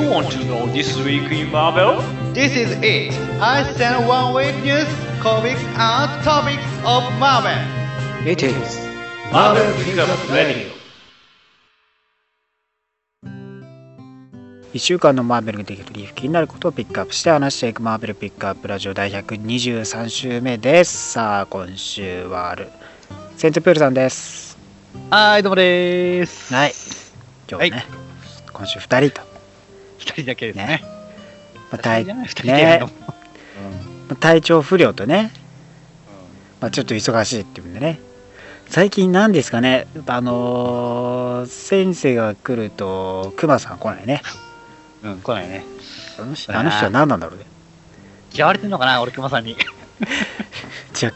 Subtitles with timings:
[0.00, 2.00] You want to know this week in Marvel?
[2.32, 3.12] This is it.
[3.38, 4.88] I send one week news,
[5.20, 7.60] comics, and topics of Marvel.
[8.24, 8.78] It is
[9.30, 10.70] Marvel Pickup Radio.
[14.72, 22.70] 1週間のマーベルができるリーフ気になることをピックアップして話していくマーベルピックアップラジオ第123週目ですさあ今週はある
[23.36, 24.56] セントプールさんです
[25.10, 26.54] はい、どうもでーす。
[26.54, 26.72] はい
[27.50, 28.00] 今日はね、はい
[28.52, 29.29] 今週2人と、
[30.00, 30.66] 二人だけですね。
[30.66, 30.82] ね。
[31.70, 32.04] まあ、体
[32.42, 32.80] ね。
[34.08, 35.30] まあ体調不良とね、
[36.60, 38.00] まあ、ちょっと忙しいっていうんでね。
[38.68, 39.86] 最近なんですかね。
[40.06, 44.22] あのー先生が来るとクマさん来ないね。
[45.02, 45.64] うん、うん、来ないね。
[46.18, 47.46] あの人あの人は何なんだろうね。
[48.32, 49.56] 嫌われてんのかな、俺、熊さんに。
[50.94, 51.12] じゃ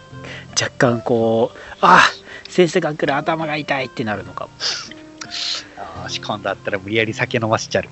[0.60, 2.02] 若干こうあ
[2.48, 4.50] 先生が来る頭が痛いってなるのかも。
[5.78, 7.88] ああ、し今度だったら無理やり酒飲ませちゃる。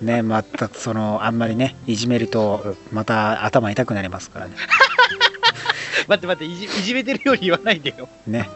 [0.00, 4.56] ねまたそのあんまりねいじめるとまた頭痛くなりますからね。
[6.06, 8.08] 待って待っていじ、いじめてるように言わないでよ。
[8.26, 8.48] ね。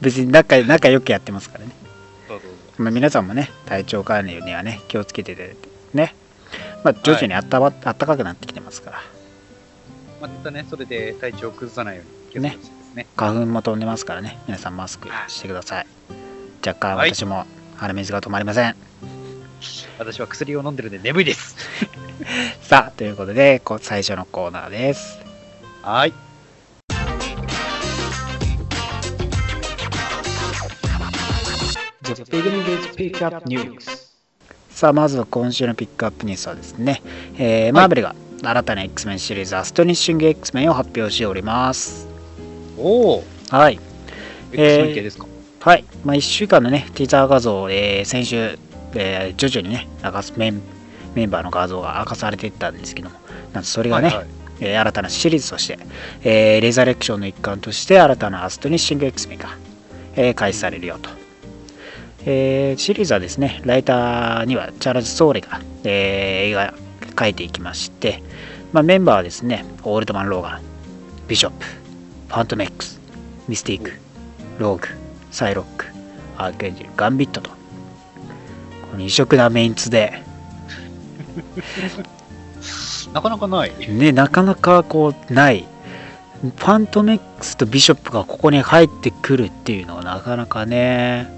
[0.00, 1.72] 別に仲仲良くやってますからね、
[2.78, 5.56] まあ、皆さんもね体調管理にはね気をつけてて
[5.94, 6.14] ね。
[6.82, 8.98] まあ徐々にあった,、まあったかくなってきてますから。
[8.98, 9.02] う。
[10.22, 13.06] またね、それで体調を崩さないように気をつけてですね。
[13.16, 14.38] 花粉も飛んでますからね。
[14.46, 15.86] 皆さんマスクしてください。
[16.66, 18.76] 若干はい私も鼻水が止まりません、
[19.98, 21.56] 私は薬を飲んでるんで眠いです。
[22.62, 25.18] さあということでこう最初のコーナーです
[25.82, 26.12] はい。
[32.02, 34.08] The beginning is pick up news
[34.70, 37.02] さあまずは今週のピックアップニュースはですね、
[37.36, 42.06] えーマーベルが新たな X-Men シリーズアストニッシング X-Men を発表しております
[42.78, 43.24] おお。
[43.50, 43.80] はい、
[44.52, 45.26] X 系ですか？
[45.60, 48.58] はいまあ、1週間のねティザー画像、えー先週、
[48.98, 50.60] えー徐々にね明かすメン
[51.14, 53.16] メンバーの画像が明かされていったんですけども。
[53.52, 54.26] なんとそれがね、はいはい。
[54.60, 55.78] えー新たなシリーズとして、
[56.22, 59.56] えーレザレクションの一環として新たなアストニッシング X-Men が、
[60.16, 61.10] えー開始されるよと、
[62.26, 66.74] えーシリーズはですねライターにはチャールズ・ソウルが、えー映画
[67.14, 68.22] 描いていきまして、
[68.72, 70.60] まあ、メンバーはですねオールドマン・ローガン
[71.26, 73.00] ビショップファントメックス
[73.48, 73.92] ミスティーク
[74.58, 74.88] ローグ
[75.30, 75.86] サイロック
[76.36, 77.50] アークエンジェルガンビットと
[78.98, 80.22] 異色なメンツで。
[83.12, 83.72] なかなかない。
[83.88, 85.64] ね、なかなかこうない。
[86.42, 91.28] ファントメックスとビショップがここに入ってくるっていうのはなかなかね。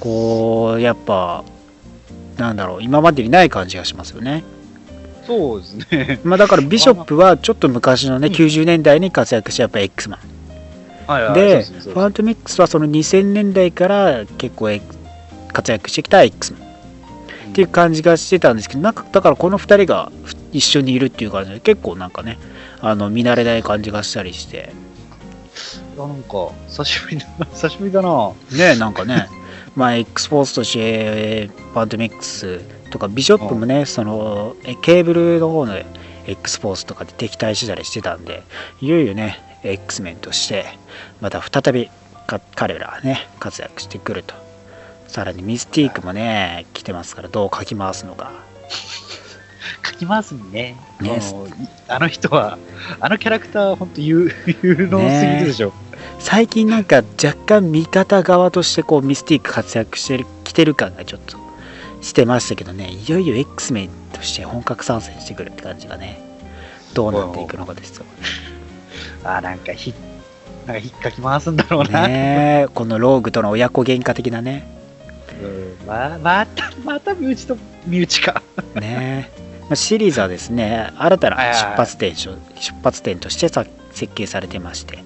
[0.00, 1.44] こうやっぱ
[2.36, 4.42] なんだろう今までにない感じがしますよね、
[5.24, 6.20] そうですね。
[6.24, 8.34] まあ、だからビショップはちょっと昔のねうん。
[8.34, 10.20] 90年代に活躍したやっぱ X マン
[11.06, 11.34] はいはい。
[11.34, 14.98] でファントメックスはその2000年代から結構 X
[15.52, 20.10] 活躍してきた X っていう感じがしてたんですけどなんかだからこの2人が
[20.52, 22.38] 一緒にいるっていう感じで結構なんかね
[22.80, 24.72] あの見慣れない感じがしたりして
[25.94, 27.46] いやなんか、久しぶりだな。
[27.52, 28.32] 久しぶりだな。
[28.50, 29.28] ねなんかね
[29.76, 35.74] まあ X フォースとしてファントメックスとかビショップもねそのえケーブルの方の
[36.26, 38.42] X フォースとかで敵対してたりしてたんで
[38.80, 40.66] いよいよね X メンとして
[41.20, 41.90] また再び
[42.26, 44.41] か彼らはね活躍してくると
[45.12, 48.32] さらにミスティークもね来てますからどうかき回すのか
[49.84, 50.76] 書きますね。
[51.00, 51.48] ねあの
[51.88, 52.56] あの人は、
[52.98, 55.74] あのキャラクターは本当有 有能すぎるでしょ。
[56.18, 61.36] 最近なんか若干味方側としてこうミスティーク活躍してるきてる感がちょっと
[62.00, 66.20] してましたけどねいよいよ X メンとして本格参戦してくるって感じがね
[66.94, 68.06] どうなっていくのかですよ
[69.24, 69.92] あなんかひ、
[70.66, 72.08] なんか引っかき回すんだろうな。
[72.08, 74.81] ねえこのローグとの親子喧嘩的なね
[75.42, 75.86] うん。
[75.86, 78.42] ままた、また身内と身内か。
[78.74, 79.30] ね。
[79.74, 82.36] シリーズはですね新たな出発点出
[82.82, 84.98] 発点としてさ設計されてまして。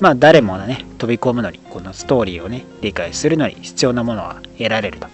[0.00, 5.08] まあ誰もがね飛び込むのにこのストーリーをね理解するのに必要なものは得られると。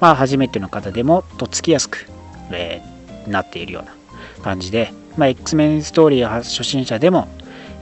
[0.00, 2.06] まあ初めての方でもとっつきやすく、
[2.50, 2.94] えー
[3.26, 3.94] なっているような
[4.42, 7.28] 感じで、まあ、X メンストーリー初心者でも、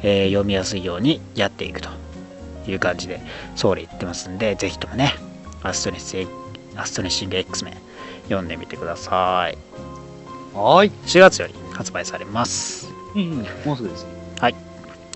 [0.02, 1.88] えー読みやすいようにやっていくと
[2.68, 3.20] いう感じで
[3.56, 5.14] ソーリー言ってますんでぜひともね
[5.62, 6.16] アストネス
[6.76, 7.74] アストネッシング X メン
[8.24, 9.58] 読んでみてください
[10.54, 10.90] はーい。
[11.06, 12.88] 4月より発売されます。
[13.14, 14.06] うん、もうすぐです。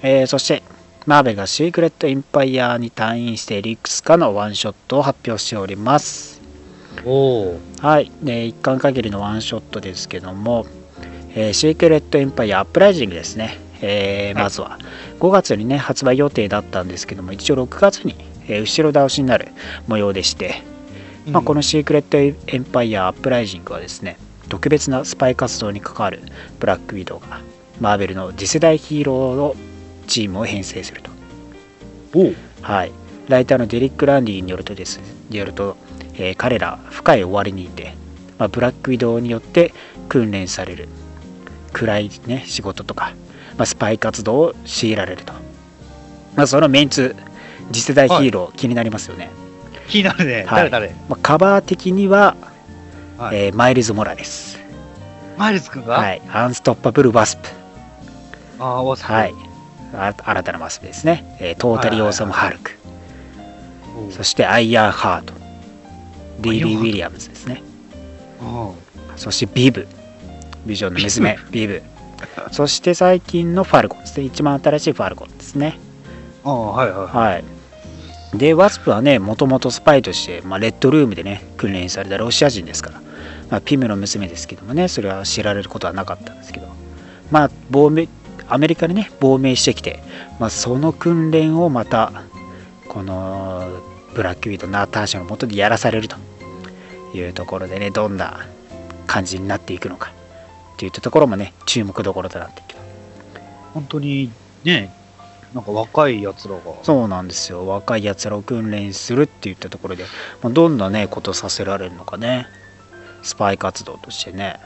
[0.02, 0.62] えーそして、
[1.06, 6.40] マーベルがシークレット・エンパイアにタイインしているいくつかのワンショットを発表しております。
[7.04, 7.60] おお。
[7.80, 8.12] はい。
[8.22, 10.66] で、一巻限りのワンショットですけども、
[11.34, 13.58] えーシークレット・エンパイアアップライジングですね。
[13.80, 14.78] えーはいまずは
[15.18, 18.14] 5月にね、発売予定だったんですけども、一応6月に、
[18.48, 19.48] えー後ろ倒しになる
[19.86, 20.62] 模様でして、
[21.26, 26.22] まあ、このシークレットエンパイアアップライジングはですね特別なスパイ活動に関わる
[26.60, 27.40] ブラックウィドウが
[27.80, 29.56] マーベルの次世代ヒーローの
[30.06, 31.10] チームを編成すると。
[32.62, 32.92] はい、
[33.28, 35.76] ライターのデリック・ランディによるとですによると、
[36.14, 37.94] えー彼ら深い終わりにいて、
[38.38, 39.74] まあ、ブラックウィドウによって
[40.08, 40.88] 訓練される
[41.72, 43.12] 暗い、ね、仕事とか、
[43.58, 45.34] まあ、スパイ活動を強いられると、
[46.36, 47.14] まあ、そのメンツ
[47.72, 49.30] 次世代ヒーロー、気になりますよね、
[49.88, 50.44] 気になるね。
[50.46, 50.70] はい。
[50.70, 50.94] 誰誰？
[51.08, 52.36] まあ、カバー的には、
[53.18, 53.36] はい。
[53.36, 54.58] えーマイルズ・モラレス、
[55.36, 55.94] マイルズ君が？
[55.94, 57.48] はい、アンストッパブル・ワスプ、
[58.58, 59.34] ああ、わさはい、
[59.94, 62.72] あ新たなワスプですね、えートータリー・オーサム・ハルク、
[64.10, 65.34] そしてアイアンハート、
[66.40, 67.62] デイビー・アイアンハートウィリアムズですね。
[68.42, 68.70] あ
[69.16, 69.88] そしてビブ、
[70.66, 71.82] ビジョンの娘、ビブ。
[72.52, 74.24] そして最近のファルコンですね。
[74.24, 75.78] 一番新しいファルコンですね。
[76.44, 77.06] あ、ああはいはい。
[77.16, 77.44] はい。
[78.34, 83.00] で、ワスプはね、もともとスパイとして、まあ、レッドルームでね、訓練されたロシア人ですから、
[83.50, 86.68] まあ、ピムの娘ですけどもね、それは知られることはなかったんですけど、
[87.30, 88.08] まあ、亡命、
[88.48, 90.02] アメリカにね、亡命してきて、
[90.38, 92.12] まあ、その訓練をまた、
[92.88, 93.82] この
[94.14, 96.16] ブラックウィード、ナターシャのもとでやらされると
[97.14, 98.46] いうところでね、どんな
[99.06, 100.12] 感じになっていくのか、
[100.78, 102.62] といったところもね、注目どころとなって。
[103.72, 104.30] 本当に
[104.64, 104.90] ね、
[105.54, 106.60] なんか若いやつらが。
[106.82, 107.66] そうなんですよ。
[107.66, 110.04] 若いやつらを訓練するっていったところで、
[110.42, 112.46] まあ、どんなねことさせられるのかね。
[113.22, 114.60] スパイ活動としてね。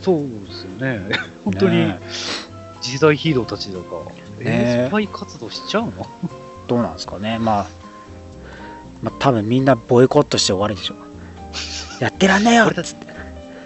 [0.00, 1.16] そうですよね。
[1.44, 1.98] 本当にね。
[2.80, 3.84] 次世代ヒーローたちだが、
[4.40, 4.50] えね。
[4.84, 6.06] ー、スパイ活動しちゃうの？
[6.66, 7.38] どうなんですかね。
[7.38, 7.66] まあ
[9.02, 10.94] まあ多分みんなボイコットして終わりでしょ。
[12.00, 12.94] やってらんねえよ俺たち、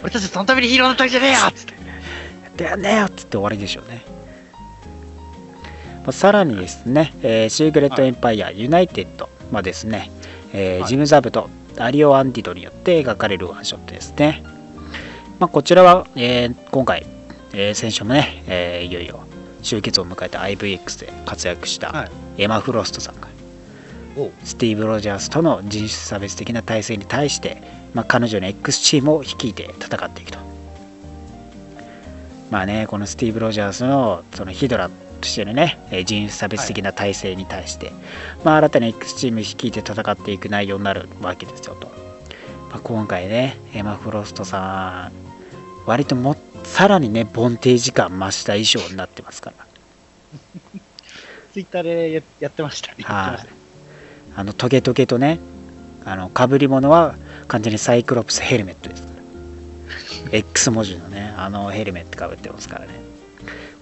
[0.02, 1.72] 俺たちそのためにヒーローだったじゃねえよっつって。
[1.74, 1.78] や
[2.48, 4.04] ってらんねえよっつって終わりでしょうね、
[6.02, 10.10] まあ、さらにですね、えーシークレットエンパイアユナイテッドはですね、
[10.52, 10.88] えーはい。
[10.88, 14.42] ジム・ザブとアリオ・アンティドによって描かれるワンショットですね、
[15.38, 17.06] まあ、こちらは、えー今回、
[17.52, 19.20] えー先週もね、えーいよいよ
[19.62, 22.42] 終結を迎えた IVX で活躍したはい。
[22.42, 23.28] エマ・フロストさんが
[24.16, 24.30] おう。
[24.44, 27.62] スティーブ・ロジャースとの人種差別的な体制に対して、
[27.94, 30.38] まあ、彼女の X チームを率いて戦っていくと。
[32.50, 34.90] まあね、このスティーブ・ロジャースのそのヒドラ
[35.22, 37.92] としてのね、えー人種差別的な体制に対して、
[38.44, 41.88] まあ、新たに X チームを率いて戦っていく内容になるわけですよと。
[42.70, 45.12] まあ、今回ね、エマ・フロストさん、
[45.86, 49.66] 割ともさらにね、ボンテージ感増した衣装になってますから。
[51.52, 52.96] ツイッターでややってましたね。
[53.04, 53.62] はい。
[54.34, 55.38] あのトゲトゲとね
[56.04, 57.16] あの被り物は
[57.48, 59.12] 完全にサイクロプスヘルメットですか
[60.30, 63.11] ら X 文字のねあのヘルメットかぶってますからね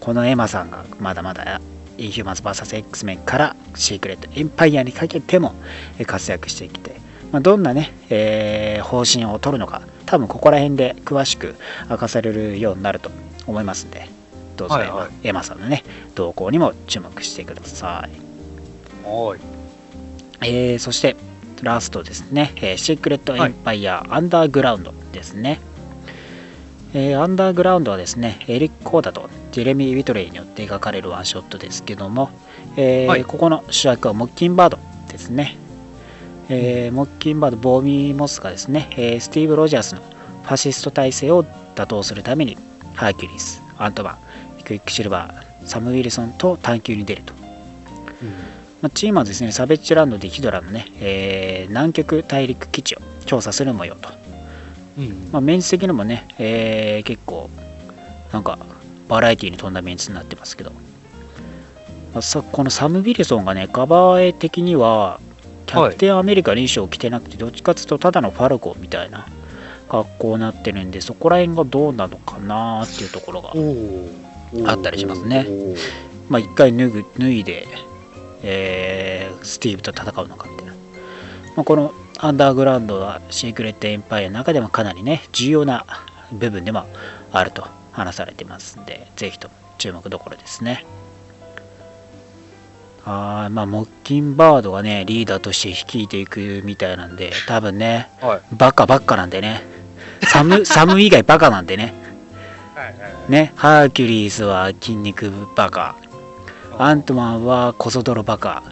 [0.01, 1.61] このエマさんがまだまだ
[1.99, 5.55] インヒューマンズ VSX メンからシークレットエンパイアにかけても
[5.99, 6.97] え活躍してきて、
[7.31, 11.55] まあ、どんなね、えー方針を取るのか多分ここら辺で詳しく
[11.89, 13.11] 明かされるようになると
[13.47, 14.09] 思いますんで
[14.57, 15.29] どうぞエマ,、はいはい。
[15.29, 18.21] エマさんのね動向にも注目してください。
[19.07, 19.39] おい。
[20.43, 21.17] えーそして
[21.63, 25.61] ラストですね、えーシークレットエンパイア、アンダーグラウンドですね、
[26.93, 32.31] えーアンダーグラウンドはですねエリック・コーダとジェレミー・ウィトレイによって描かれるワンショットですけども、
[32.77, 33.25] えーはい。
[33.25, 34.79] ここの主役はモッキンバード
[35.09, 35.57] ですね、
[36.49, 41.45] えーモッキンバードボビー・モースがですね、えースティーブ・ロジャースのファシスト体制を
[41.75, 42.57] 打倒するために
[42.95, 44.19] ハーキュリスアントマ
[44.61, 47.35] ンクイックシルバーサム・ウィルソンと探求に出ると。
[48.83, 54.09] まあ、チームはですね、サベッジランドでヒドラのね、えー南極大陸基地を調査する模様と。
[55.01, 55.29] うん。
[55.33, 57.51] まあ、メンツ的にもね、えー結構、
[58.33, 58.59] なんか、
[59.09, 60.71] バラエティに富んだメンツになってますけど、
[62.13, 65.21] まあ、さこのサム・ビルソンがね、カバー絵的には、
[65.67, 69.27] キャプテンアメリカの衣装を着てなくて、どっちかっていうと、ただのファルコンみたいな
[69.89, 73.53] 格好になってるんで、そこら辺がどうなのかなっていうところが。
[74.67, 75.47] あったりしますね。
[76.29, 77.67] まあ、一回脱ぐ脱いで、
[78.43, 80.73] えースティーブと戦うのかみたいな、
[81.57, 85.87] まあ、このアンダーグラウンドはシークレットエンパイアの中でもかなりね重要な
[86.33, 86.87] 部分でも
[87.33, 90.85] あると話されてますんでぜひとも注目どころですね
[93.07, 98.41] あーまあモッキンバードがねリーダーとして率いていくみたいなんで多分ねはい。
[98.55, 99.63] バカばっかなんでね
[100.23, 101.95] サムサム以外バカなんでね
[102.75, 103.31] はいはいはい。
[103.33, 105.97] ねハーキュリーズは筋肉バカ
[106.79, 108.63] アントマンはコソ泥バカ。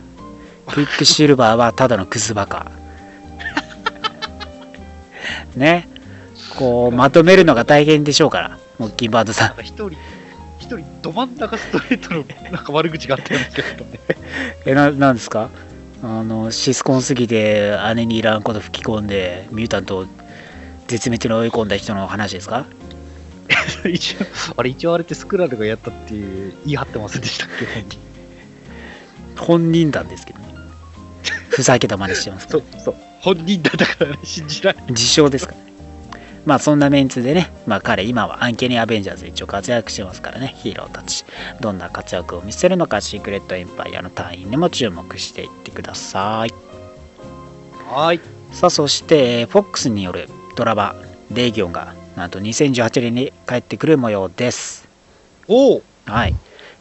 [0.66, 2.70] クイックシルバーはただのクズバカ。
[5.56, 5.88] ね。
[6.56, 9.90] こう、まとめるのが大変でしょうから、モッキンバードさなんか一人、
[10.58, 13.90] 一人、ど真ん中ストレートのなんか悪口があったんですけどね。
[13.92, 13.98] ん。
[14.70, 15.50] え、な、なんですか？
[16.00, 20.06] あのシスコンすぎて姉にいらんこと吹き込んでミュータントを
[20.86, 22.66] 絶滅に追い込んだ人の話ですか？
[23.90, 24.18] 一応、
[24.56, 27.66] あれ、一応あれってスクラルがやったっていう言い張ってませんでしたっけ？
[27.66, 27.98] 本人
[29.36, 30.46] 本人なんですけどね
[31.48, 32.94] ふざけた真似してますけど そう、そう。
[33.20, 34.90] 本人だったからね、信じられない。
[34.90, 35.68] 自称ですからね
[36.48, 41.26] まあそんなメンツでね、まあ彼今はアンケニーアベンジャーズで一応活躍してますからね、ヒーローたち。
[41.60, 46.54] どんな活躍を見せるのか、シークレットエンパイアの隊員でも注目していってください。
[47.90, 48.20] はい。
[48.52, 50.96] さあそして、FOX によるドラマ、
[51.30, 54.88] レギオンがなんと2018年に帰ってくる模様です。
[55.48, 56.34] おおはい。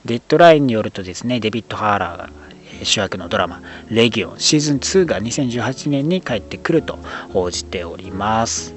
[0.05, 6.97] デッドラインによるとですね、デビッド・ハーラーがえー主役のドラマ、レギオンシーズン2が2018年に帰ってくると
[7.33, 8.73] 報じております。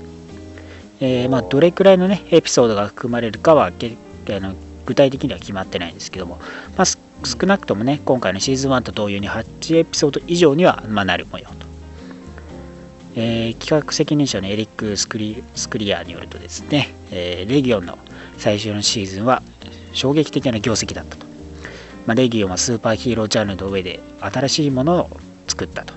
[1.00, 3.96] えーまあ、どれくらいのね、エピソードが含まれるかはけ
[4.28, 4.54] あの
[4.84, 6.38] 具体的には決まってないんですけども、
[6.76, 11.54] まあ、少なくともね、今回のシーズン1と同様に8エピソード以上には、まあ、なる模様と。
[13.16, 17.98] えー企画責任者のエリック・スクリスクリアによるとですね、えーレギオンの
[18.38, 19.42] 最終のシーズンは
[19.92, 21.29] 衝撃的な業績だったと。
[22.06, 25.10] まあ、レギオンはスーパーヒーロージャンルの上で新しいものを
[25.46, 25.94] 作ったと。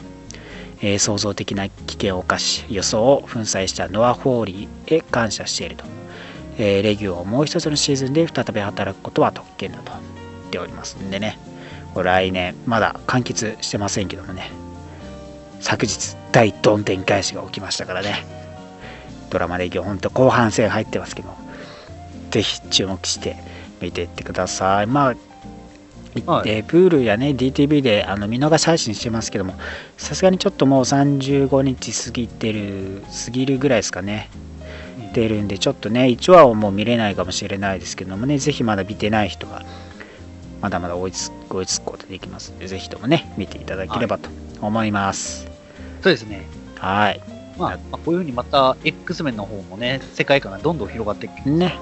[0.81, 5.85] えー創造的な危険を冒し予想を粉砕したノア・ホーリーへ感謝していると。
[6.57, 11.37] えーレギオンをもう一つのシーズンで再び働くことは特権だと言っておりますんでね。
[11.95, 14.51] 来年まだ完結してませんけどもね。
[15.61, 18.25] 昨日大どんでん返しが起きましたからね。
[19.29, 21.29] ドラマレギオン本当後半戦入ってますけど
[22.29, 23.37] ぜひ注目して
[23.81, 24.87] 見ていってください。
[24.87, 25.15] まあ
[26.25, 26.43] はい。
[26.43, 29.55] でプールやね DTV であの見逃し配信してますけども
[29.97, 34.29] さすがにちょっともう35日過ぎてる過ぎるぐらいですかね。
[35.13, 39.63] 出るんでちょっとね1話をもう見れないかもしれないですけどもねぜひまだ見てない人が
[40.59, 44.29] まだまだ追いつ追いつくことできますのでぜひともね見ていただければと
[44.61, 45.47] 思います。
[46.01, 46.47] そうですね。
[46.79, 47.21] はい。
[47.57, 51.77] まあ、まあこういうふうにまた X 面の方もね、世界観がどんどん広がっていくね。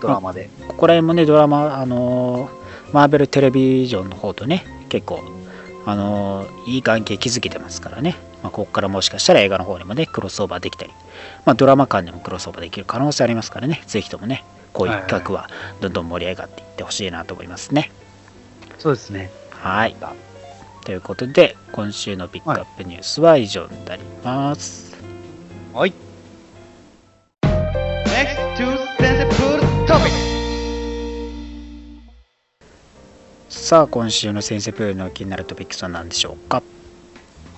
[0.00, 0.50] ドラマで。
[0.66, 2.61] ここら辺もねドラマあのー
[2.92, 5.22] マーベルテレビジョンの方とね結構
[5.84, 10.92] あのーいい関係築けてますからね、まあ、ここからもしかしたら映画の方にもねクロスオーバーできたり、
[11.44, 13.82] まあ、ドラマ間でもクロスオーバーできる可能性ありますからね。
[13.86, 17.90] ぜひともねこういう企画はどんどん盛り上がっていってほしいなと思いますね。
[18.78, 19.30] そうですね。
[19.50, 19.96] はい。
[20.84, 24.96] ということで今週のピックアップニュースは以上になります、
[25.72, 25.92] はい。
[33.52, 36.62] さあ今週の先生プールの気になるトピックスは何でしょうか？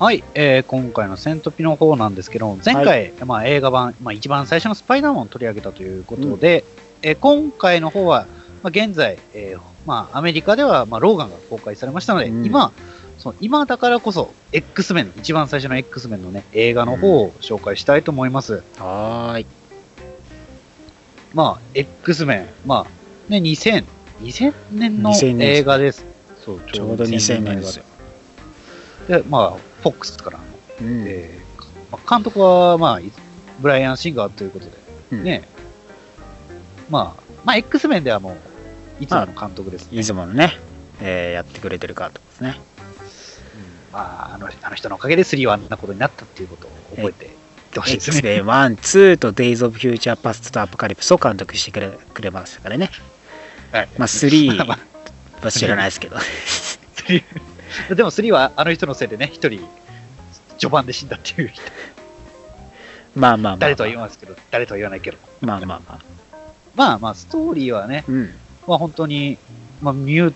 [0.00, 6.64] はい、えー今回のセントピの方なんですけど、前回、まあ、映画版、まあ、一番最初のスパイダーマンを取り上げたということで、
[7.02, 8.26] えー今回の方は、
[8.64, 12.44] まあ、現在、えーまあ、アメリカでは、まあ、ローガンが公開されましたので、うん。
[12.44, 12.72] 今、
[13.18, 18.64] その今だからこそ、X メン、一番最初の X メンのね、映画の方を紹介したいと思います。
[18.78, 19.46] はーい。
[21.32, 23.84] まあ、X メン、まあ、ね、2000、
[24.25, 26.04] 2000年の2000年映画です。
[26.45, 27.76] そう、ちょうど2000年です。
[27.78, 27.85] よ、
[29.09, 30.45] で、まあ、FOX からの
[30.81, 31.04] うん。
[31.07, 31.45] えー
[31.90, 33.12] まあ監督は、まあ、い
[33.61, 34.73] ブライアン・シンガーということで、
[35.12, 35.23] うん。
[35.23, 35.49] ね、
[36.90, 40.00] まあ、まあ、X 面ではもう、いつもの監督です、ね。
[40.00, 40.59] いつものね、
[41.00, 42.59] えーやってくれてる監督ですね。
[43.90, 43.93] うん。
[43.93, 47.31] まああの、あの人のおかげで3はあんなことになったっていうことを覚えていっ
[47.73, 48.37] てほしいですね。
[48.37, 52.90] X-Men 1、2と Days of Future Past と Apocalypse を監督してくれくれましたからね。
[53.75, 54.78] はいまあ3ま
[55.43, 56.16] は知らないですけど。
[56.16, 56.21] あ
[57.90, 59.66] 3でも3はあの人のせいでね、一人、
[60.59, 61.61] 序盤で死んだっていう人、
[63.16, 63.57] まあまあまあ。
[63.57, 65.99] 誰とは言わないですけど、誰とは言わないけど、まあまあまあ。
[66.76, 68.35] まあまあ、ストーリーはね、うん。
[68.69, 69.38] まあ、本当に、
[69.83, 70.35] まあ、ミュー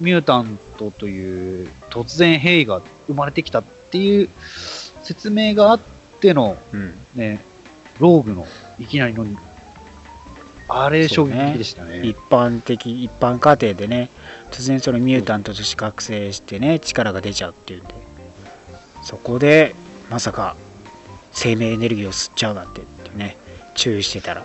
[0.00, 4.28] ミュータントという突然変異が生まれてきたっていう
[5.02, 5.80] 説明があっ
[6.20, 6.94] ての、うん。
[7.16, 7.40] ね、
[7.98, 8.46] ローグの
[8.78, 9.26] いきなりの、
[10.74, 12.02] あれ衝撃でしたね。
[12.02, 14.10] 一般的、一般家庭でね、
[14.50, 17.94] 突然そのミュータントとして覚醒してね、力が出ちゃうっていうんで、
[19.04, 19.74] そこで、
[20.10, 20.56] まさか、
[21.32, 23.36] 生命エネルギーを吸っちゃうなんてってね、
[23.74, 24.44] 注意してたら、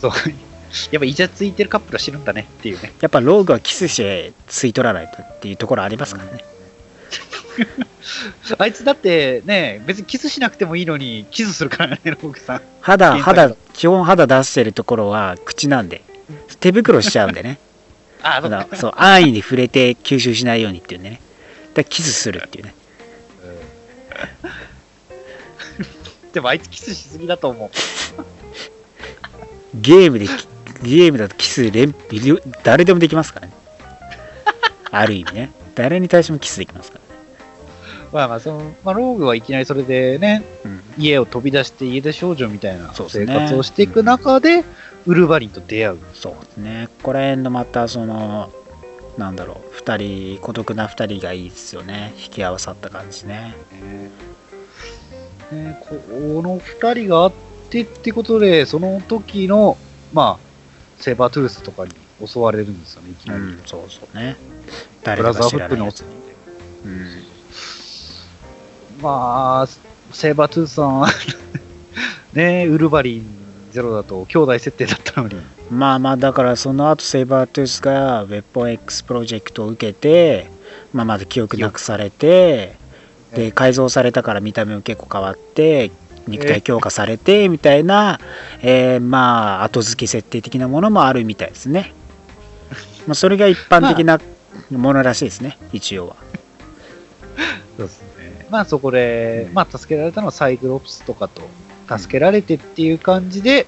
[0.00, 0.12] そう。
[0.90, 2.92] やっぱイチャついてるカップルは死ぬんだねっていうね。
[3.00, 6.44] やっぱローグはキスして吸い取らないとっていうところありますからね。
[8.58, 12.62] あいつだってね、別にキスしなくてもいいのに、キスするからね、ローグさん。
[12.80, 16.02] 肌、肌、基本肌出してるところは口なんで、
[16.60, 17.58] 手袋しちゃうんでね。
[18.22, 21.20] あ、そたうだそう、安易に触れて吸収しないようにっていうんでね。
[21.74, 22.74] だキスするっていうね。
[26.32, 27.70] でもあいつキスしすぎだと思う。
[29.74, 30.26] ゲームで、
[30.82, 31.94] ゲームだとキス連、
[32.62, 33.52] 誰でもできますからね。
[34.90, 35.50] ある意味ね。
[35.76, 37.16] 誰に対してもキスできますからね。
[38.12, 44.64] まあまあ、その、まあ、ローグはいきなりそれでね、うん家を飛び出して家出少女みたいな生活をしていく中で、
[45.06, 45.98] ウルヴァリンと出会う。
[46.14, 46.88] そうですね。
[46.88, 48.50] ここら辺のまたその、
[49.18, 52.14] なんだろう、二人、孤独な二人がいいですよね。
[52.16, 53.54] 引き合わさった感じね。
[55.52, 55.94] ね、こ
[56.42, 57.32] の二人があっ
[57.70, 59.76] てってことで、その時の、
[60.14, 61.92] まあ、セーバートゥースとかに
[62.24, 63.40] 襲われるんですよね、いきなり。
[63.40, 64.36] うん、そうそうね。
[64.66, 64.72] ブ
[65.04, 66.06] 誰ラザーか知らフックに襲ないやつに。
[66.84, 67.22] うん。
[69.02, 69.66] まあ、
[70.12, 71.06] セーバートゥースさん、
[72.32, 73.26] ね、ウルヴァリン
[73.70, 75.36] ゼロだと兄弟設定だったのに、
[75.70, 80.48] まあまあだからその後セイバートゥースがウェポン X プロジェクトを受けて、
[80.94, 82.76] まあ、まず記憶なくされて
[83.32, 85.90] 記で改造されたから見た目も結構変わって
[86.26, 88.18] 肉体強化されてみたいな、
[88.62, 91.92] えーまあ後付け設定的なものもあるみたいですね、
[93.06, 94.20] まあ、それが一般的な
[94.70, 96.16] ものらしいですね一応は。
[97.76, 98.46] そうですね。
[98.50, 101.42] まあそこで、まあ助けられたのはサイクロプスとかと
[101.98, 103.66] 助けられてっていう感じで、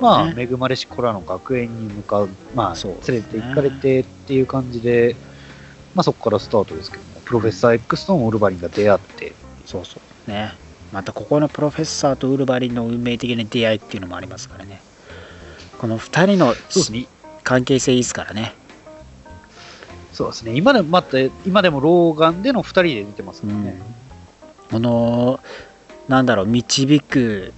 [0.00, 0.42] まあそうね。
[0.42, 5.16] 恵まれし子らの学園に向かう、まあそう連れて行かれてっていう感じで、
[5.94, 9.32] まあそこからスタートですけども、プロフェッサー X とウルヴァリンが出会って、
[9.64, 10.30] そうそう。
[10.30, 10.52] ね。
[10.92, 14.80] またここのプロフェッサーとウルヴァリンの運命的な出会いっていうのもありますからね。
[15.78, 16.54] この2人の。
[17.46, 18.54] 関係性いいですからね
[20.16, 20.56] そうですね。
[20.56, 23.78] 今でも、また、今でも老眼での二人で出てますからね。
[24.70, 25.40] この
[26.08, 27.52] なんだろう導く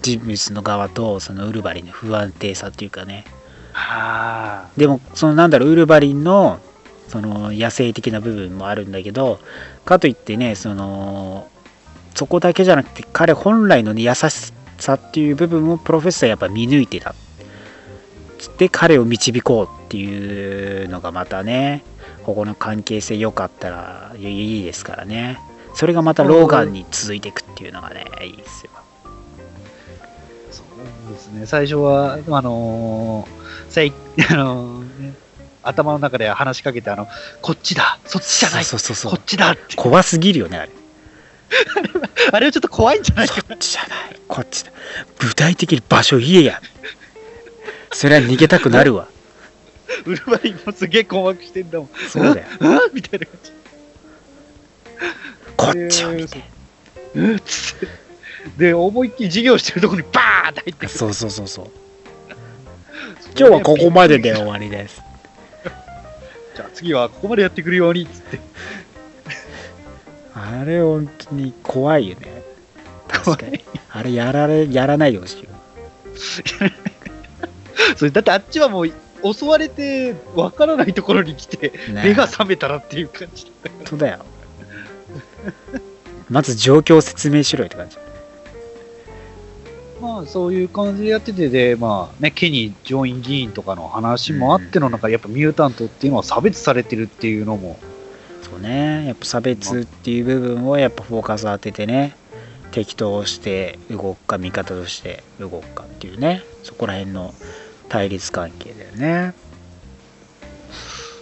[0.00, 3.24] 人物の側とそのウルヴァリンの不安定さっていうかね
[3.72, 4.70] はあ。
[4.78, 6.58] でもそのなんだろうウルヴァリンの
[7.08, 9.38] その野生的な部分もあるんだけど
[9.84, 11.50] かといってねその
[12.14, 17.14] そこだけじゃなくて彼本来の、ね、優しさっていう部分をプロフェッサーやっぱ見抜いてた
[18.50, 21.82] て彼を導こうっていうのがまたね
[22.24, 25.38] ここの関係性良かったらいいですからね。
[25.74, 28.70] それがまたローガンに続いていくっていうのがねいいですよ。
[30.50, 30.62] そ
[31.10, 31.46] うですね。
[31.46, 33.92] 最初は、あのーさい
[34.30, 35.14] あのーね
[35.62, 37.06] 頭の中で話しかけて、あの、
[37.40, 39.76] こっちだそっちじゃないそうそうそうこっちだって。
[39.76, 40.70] 怖すぎるよねあれ。
[42.32, 44.72] あれはちょっと怖いんじゃないかそっちじゃないこっちだ。
[45.18, 46.60] 具体的に場所言えや
[47.92, 49.08] それは逃げたくなるわ
[50.06, 51.88] ウルヴァリンもすげえ困惑してんだもん。
[52.08, 53.52] そうだよ あみたいな感じ。
[55.56, 56.42] こっちを見て
[57.14, 57.86] うんつって。
[58.56, 60.98] で、思いっきり授業してるところにバーンって入ってくる。
[60.98, 61.70] そうそうそうそう
[63.38, 65.00] 今日はここまでで終わりです
[66.54, 68.40] じゃあ次はここまでやってくるようにっつって。
[70.34, 72.42] あれ本当に怖いよね
[73.08, 75.50] 確かにあれやられやらないでほしいよ
[77.96, 82.02] それだってあっちはもう襲われてわからないところに来て、ね。
[82.04, 84.24] 目が覚めたらっていう感じだ本当だよ。
[86.28, 87.96] まず状況を説明しろよって感じ。
[90.00, 97.78] まあそういう感じでやっててで、まあね、ケニー上院議員とかの話もあっての中、やっぱミュータントっていうのは差別されてるっていうのも、
[98.42, 99.06] そうね。
[99.06, 102.16] やっぱ差別っていう部分をやっぱフォーカス当ててね
[102.72, 106.42] 敵として動くか味方として動くかっていうね。
[106.64, 107.32] そこら辺の
[107.92, 109.34] 対立関係だよね。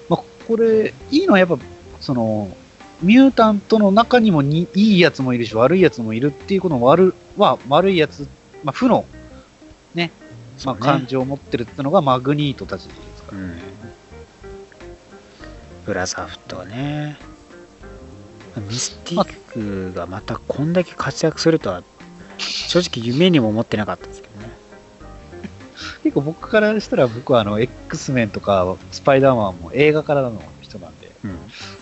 [0.09, 1.59] まあ、これ、いいのはやっぱ、
[2.01, 2.57] その、
[3.03, 8.29] ミュータントの中にもにいいやつもいるし、悪いやつもいるっていうことの悪は、悪いやつ、
[8.63, 9.05] まあ、負の、
[9.97, 10.13] ね、
[10.65, 13.39] まあ、感情を持ってるってのがマグニートたちですから。
[13.39, 13.59] うん。
[15.87, 17.19] ブラザーフットはね。
[18.69, 21.83] ミスティックがまたこんだけ活躍するとは
[22.39, 24.23] 正直夢にも思ってなかったです。
[24.23, 24.30] けどね
[26.03, 31.39] 結構僕からしたら、僕はあの、X メンとか、スパイダーマンも映画からの人なんで、うん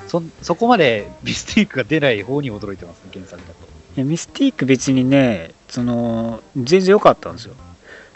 [0.09, 3.53] そそこまで ミスティックが出ない方に驚いてますね、原作だと。
[3.97, 7.55] いやミスティック別にねその全然良かったんですよ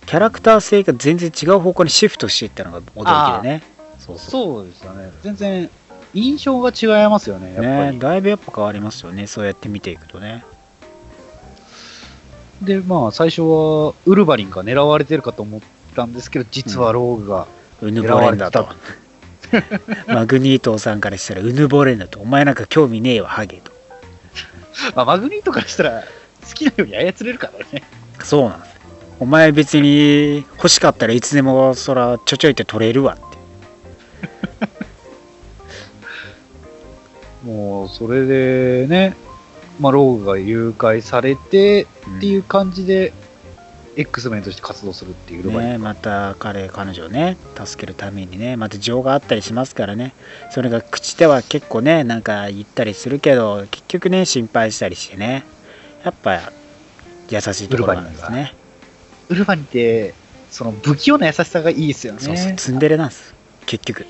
[0.06, 3.62] キャラクター性が全然違う方向にシフトしていったのが驚きでね
[3.98, 5.10] そうそうですよね。
[5.22, 5.70] 全然、
[6.12, 7.96] 印象が違いますよね、やっぱり。
[7.96, 10.44] ねだいぶやっぱ変わりますよねそうやって見ていくとね
[12.60, 15.60] で、まあ、最初は、ウルヴァリンが狙われてるかと思っ
[15.92, 17.46] たんですけど、実はローグが
[17.80, 18.68] うぬぼれんだと。
[20.08, 22.20] マグニートさんからしたらうぬぼれんだと。
[22.20, 23.72] お前なんか興味ねえわハゲと。
[24.96, 26.02] まあ、マグニートからしたら、
[26.48, 27.82] 好きなように操れるからね。
[28.22, 28.72] そうなんです
[29.20, 33.22] お前別に欲しかったらいつでもそらちょちょいって取れるわって。
[37.46, 39.14] もう、それでね、
[39.78, 43.12] まあ、ローグが誘拐されてっていう感じで、
[43.96, 50.14] X メンとして活動するっていうね、また彼彼女をね助けるためにねまた情があったりしますからね。
[50.50, 55.44] それが口では結構ねなんか言ったりするけど結局ね心配したりしてね
[56.04, 56.52] やっぱ
[57.28, 58.54] 優しいところなんですね。
[59.28, 60.14] ウルヴァリンって、
[60.50, 62.20] その不器用な優しさがいいですよね。
[62.20, 63.34] そうそうツンデレなんです。
[63.66, 64.06] 結局。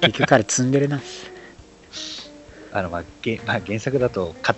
[0.00, 1.30] 結局彼ツンデレなんです。
[2.72, 4.54] あの、まあ、げまあ、原作だとか、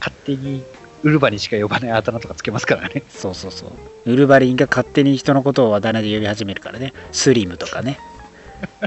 [0.00, 0.62] 勝手に
[1.04, 3.02] ウルヴァリンしか呼ばないあだ名とかつけますからね。
[3.10, 3.70] そうそうそう。
[4.10, 6.94] ウルヴァリンが勝手に人のことをあだ名で呼び始めるからね。
[7.12, 7.98] スリムとかね。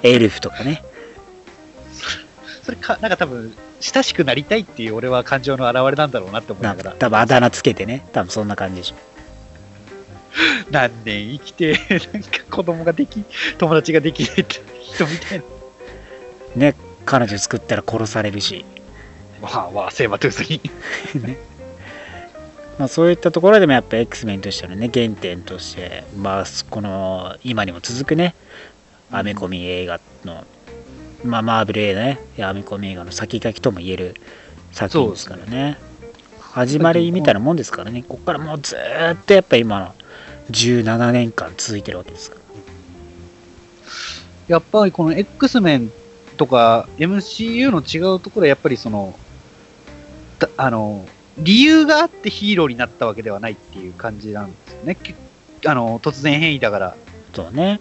[0.01, 0.83] エルフとかね。
[2.63, 8.07] それか、なんか多分、親しくなりたいっていう俺は感情の表れなんだろうなって思いなら、多分あだ名つけてね。
[8.11, 8.95] 多分そんな感じでしょ。
[10.71, 11.73] 何年生きて、
[12.13, 13.23] なんか子供ができ、
[13.59, 15.43] 友達ができないって人みたいな。
[16.55, 16.75] ね
[17.05, 18.65] 彼女作ったら殺されるし。
[19.39, 21.37] まあ、まあ、セーバートゥースに。
[22.77, 28.35] まあ、そういったところでもやっぱ X メンとしてのね原点として、まあ、この今にも続くね
[29.11, 30.43] アメコミ映画の、
[31.23, 34.15] まあ、マーベル映画ねアメコミ映画の先駆けとも言える
[34.71, 35.79] 作品ですからね。
[36.39, 38.03] 始まりみたいなもんですからね。
[38.03, 39.95] ここからもうずっとやっぱ今の
[40.51, 42.41] 17年間続いてるわけですから。
[44.47, 45.91] やっぱりこの X メン
[46.37, 49.17] とか MCU の違うところはやっぱりその、
[50.55, 51.05] あの、
[51.39, 54.95] 理由があってヒーローになったわけではないっていう感じなんですよね。
[54.95, 55.15] け
[55.65, 56.95] あの、突然変異だから。
[57.33, 57.79] そうね、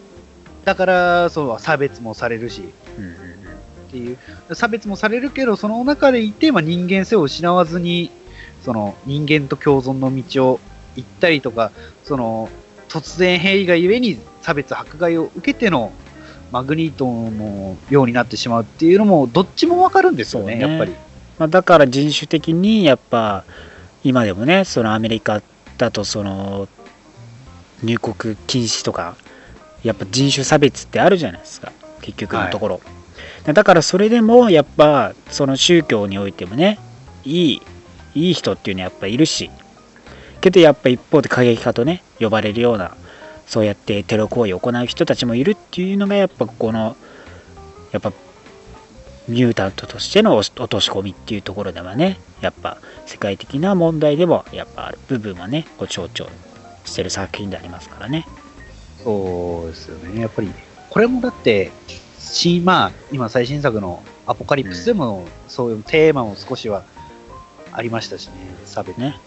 [0.65, 3.17] だから、そう、差別もされるし、うんうんうん、っ
[3.91, 4.19] ていう、
[4.55, 8.11] 差別もされるけど、その中でいて、まあ、人間性を失わずに、
[8.63, 10.61] その人間と共存の道を
[10.97, 11.71] 行ったりとか、
[12.05, 12.49] その
[12.89, 15.93] 突然変異がゆえに差別、迫害を受けての
[16.51, 20.95] マグニートのようになってしまうっていうのも、どっちもわかるんですよね、ねやっぱり。
[21.39, 23.45] まあ、だから人種的にやっぱ
[24.05, 25.43] 今でもねそのアメリカ
[25.79, 26.69] だとその
[27.83, 29.17] 入国禁止とか
[29.83, 32.81] やっぱ人種差別ってあるじゃないですか結局のところ、
[33.45, 36.79] だからそれでもやっぱその宗教においてもね
[37.25, 37.63] いい
[38.15, 39.51] いい人っていうのはやっぱいるし
[40.41, 42.97] けどやっぱ一方で過激派とね呼ばれるような
[43.47, 46.97] そうやってテロ行為を行う人たちもいるっていうのがやっぱこの
[47.93, 48.13] やっぱ
[49.29, 56.29] ミュータントとしての落とし込みっていうところではねやっぱ世界的な問題でもやっぱある部分はねこう象徴
[56.85, 58.27] してる作品でありますからね
[59.07, 60.51] そうですよね、やっぱり。
[60.91, 61.71] これもだって、
[62.19, 66.83] しまあ、今最新作のアポカリプスでも、そういうテーマも少しは
[67.71, 68.33] ありましたしね、
[68.65, 68.99] 差別。
[68.99, 69.21] ね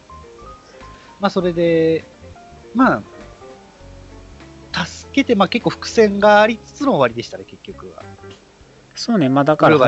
[1.18, 2.04] まあ、それで、
[2.74, 3.02] ま
[4.74, 8.02] あ、助けて、まあ結構伏線がありつつの終わりでしたね、結局は。
[8.94, 9.78] そうねまあだから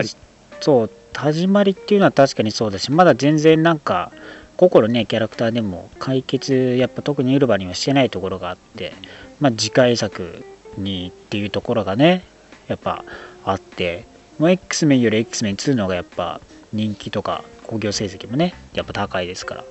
[0.61, 4.13] そう始まりっていうのは確かにそうだしまだ全然なんか
[4.57, 8.93] 個々のねキャラクターでも解決やっぱ特にウルヴァリンはしてないところがあって
[9.41, 10.45] まあ次回作
[10.79, 12.25] にっていうところがね
[12.69, 13.05] やっぱ
[13.45, 14.07] あって
[14.39, 16.41] もう X メンより X メン2の方がやっぱ
[16.73, 19.67] 人気とか興行成績もねやっぱ高いですから、ま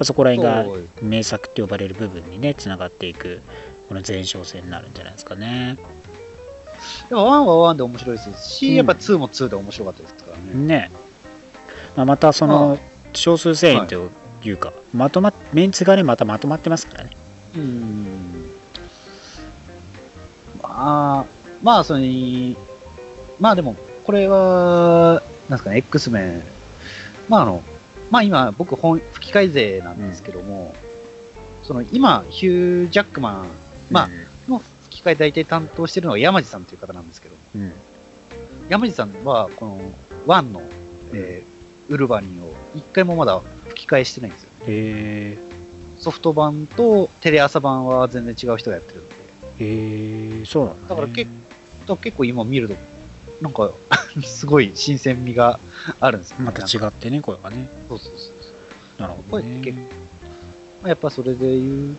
[0.00, 0.66] あ、そこら辺が
[1.02, 3.42] 名作って呼ばれる部分にねつながっていく
[3.88, 5.76] この前哨戦になるんじゃないですかね。
[7.08, 8.74] でも1は1で面白いですし、うん。
[8.74, 10.66] やっぱ2も2で面白かったですからね。
[10.66, 10.90] ね。
[11.96, 12.78] まあ、またその
[13.12, 14.10] 少数精鋭と
[14.42, 17.10] いうか、まとまっメンツがねまたまとまってますからね。
[17.56, 18.50] うん。
[20.62, 21.24] まあ、
[21.62, 22.56] まあ、それに、
[23.38, 26.42] まあでも、これは、なんですかね、X メン、
[27.28, 27.62] まああの、
[28.10, 30.74] まあ今、僕本、吹き替え勢なんですけども、
[31.62, 33.46] その今、ヒュー・ジャックマン
[33.90, 34.33] まあの吹
[35.04, 37.72] き替え大体担当してるのは山地さんという方なんですけど、うん、うん。
[38.68, 39.92] 山地さんは、この、
[40.26, 40.62] ワンの、
[41.12, 41.54] えー
[41.88, 44.50] ウルヴァリンを一回もまだ吹き替えしてないんですよ。
[44.66, 45.38] へ
[45.98, 49.14] ソフト版とテレ朝版は全然違う人がやってるので。
[49.58, 51.30] えへえそうなんだ、ね、だから結
[51.86, 52.74] 構結構今見ると、
[53.40, 53.72] なんか、
[54.22, 55.60] すごい新鮮味が
[56.00, 56.44] あるんですよね。
[56.46, 57.68] また違ってね声がね。
[57.88, 58.50] そうそうそうそ
[58.98, 59.02] う。
[59.02, 59.90] なるほど声って結構ね、
[60.82, 61.96] まあやっぱそれで言う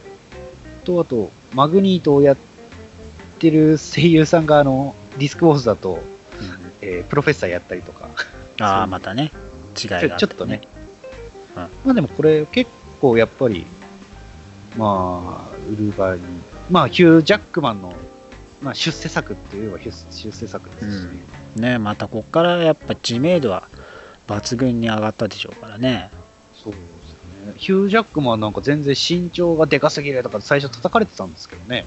[0.84, 2.55] と、あと、マグニートをやって
[3.42, 6.00] る声優さんが、あの、ディスクウォーズだと、うん。
[6.82, 8.10] えープロフェッサーやったりとか、
[8.60, 9.32] ああまたね。
[9.82, 10.62] 違いがあちてょちょっとね。
[11.56, 11.62] うん。
[11.62, 12.70] まあでもこれ結
[13.02, 13.66] 構やっぱり、
[14.78, 17.94] まあ、ウルヴァリン、まあ、ヒュー・ジャックマンの、
[18.62, 21.06] まあ、出世作って言えば出出世作ですし
[21.56, 21.72] ね。
[21.72, 23.70] ねまたこっからやっぱ知名度は
[24.28, 26.12] 抜群に上がったでしょうからね。
[26.54, 26.82] そうです
[27.48, 27.54] よね。
[27.58, 31.86] ヒュー・ジャックマンなんか全然身長がでかすぎるとか最初叩かれてたんですけどね。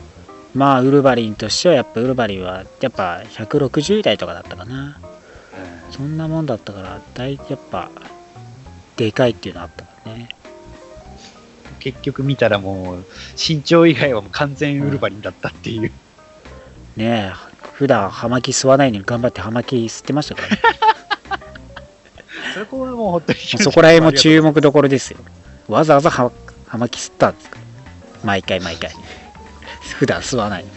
[0.55, 4.99] まあウルヴァリンとしてはやっぱウルヴァリンはやっぱ160代とかだったかな。
[5.91, 7.91] そんなもんだったから大やっぱ
[8.97, 10.29] でかいっていうのあったからね。
[11.81, 13.05] 結局見たらもう、
[13.37, 15.93] 身長以外はもう完全ウルヴァリンだったっていう。
[16.97, 17.33] ねえ
[17.75, 20.59] 普段葉巻吸わないのに頑張って葉巻吸ってましたからね。
[22.55, 23.39] そこはもう本当に。
[23.39, 25.19] そこら辺も注目どころですよ。
[25.69, 26.33] わざわざ葉
[26.67, 27.51] 葉巻吸ったんです
[28.25, 28.91] 毎回毎回
[29.95, 30.65] 普段吸わない。
[30.65, 30.71] の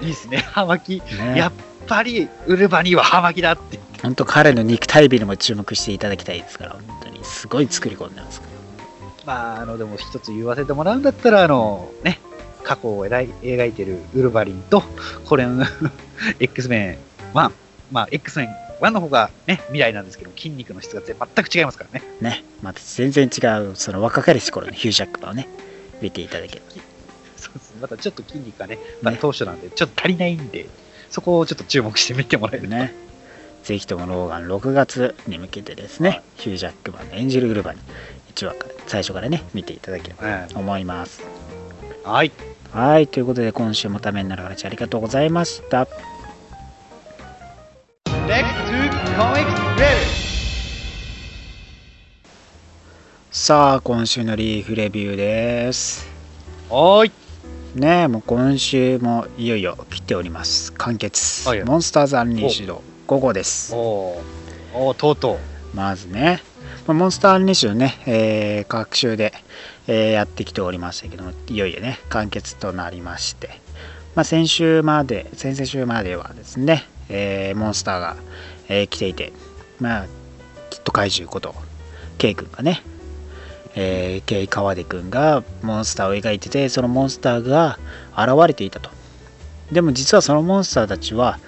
[0.00, 0.94] いいですね、葉巻。
[0.94, 1.38] にね。
[1.38, 1.52] やっ
[1.86, 3.78] ぱりウルヴァリンは葉巻だって。
[4.02, 8.48] 本当彼の肉体美にも注目していただきたいですから本当にすごい作り込んでますか
[9.24, 12.18] まあ、あの、でも一つ言わせてもらうんだったら、あの、ね、
[12.64, 14.82] 過去を描い描いてるウルヴァリンと、
[15.24, 15.64] これの
[16.40, 16.98] X メ
[17.32, 17.52] ン1、
[17.92, 18.48] まあ、X メン
[18.80, 22.06] 1の方がね、未来なんですけど、筋肉の質が全く違いますからね。
[22.20, 22.44] らね。
[22.62, 25.48] また全然違うその若かりし頃のヒュージャックマンをね
[26.00, 26.91] 見ていただければ
[27.52, 27.78] そうですね。
[27.82, 30.66] またちょっと筋肉がね、まあ、当初なんで、ちょっと足りないんで、
[31.10, 32.74] そこをちょっと注目してみてもらえると。
[32.74, 32.94] ね
[33.62, 37.82] ぜひともローガン6月に向けてですね、ヒュージャックマンの演じるウルヴァリン
[38.34, 41.22] 1話から最初からね見ていただければと思います
[42.04, 42.32] うんはい。
[42.72, 45.86] はいということで今週もためになる話ありがとうございました
[48.26, 49.44] Next to Comics
[49.76, 50.22] Review.
[53.30, 56.06] さあ今週のリーフレビューです
[56.68, 57.21] はーい。
[57.74, 60.74] ねえもう今週もいよいよ来ております。
[60.74, 62.82] 完結、はいモンスターズ・アンリッシュド。
[63.06, 63.74] 午後です。
[63.74, 64.76] おー。
[64.76, 65.38] おーとうと
[65.72, 65.76] う。
[65.76, 66.42] まずね、
[66.86, 69.32] まあモンスター・アンリッシュドね、えー各週で、
[69.86, 73.48] えーやってきておりましたけどもいよいよね完結となりまして、
[74.14, 78.16] まあ、先週まで先々週まではですね、えーモンスターが、
[78.68, 79.32] えー来ていて
[79.80, 80.06] まあ
[80.68, 81.54] きっと怪獣こと
[82.18, 82.82] K 君がね
[83.74, 87.78] えー、K 川出君がモンスターを描いててそのモンスターが
[88.16, 88.90] 現れていたと。
[89.70, 91.38] でも実はそのモンスターたちは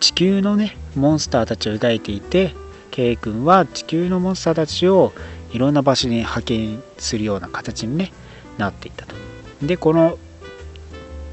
[0.00, 2.54] 地球のねモンスターたちを描いていて
[2.90, 5.12] K 君は地球のモンスターたちを
[5.52, 8.12] いろんな場所に派遣するような形に、ね、
[8.58, 9.14] なっていったと。
[9.62, 10.18] でこの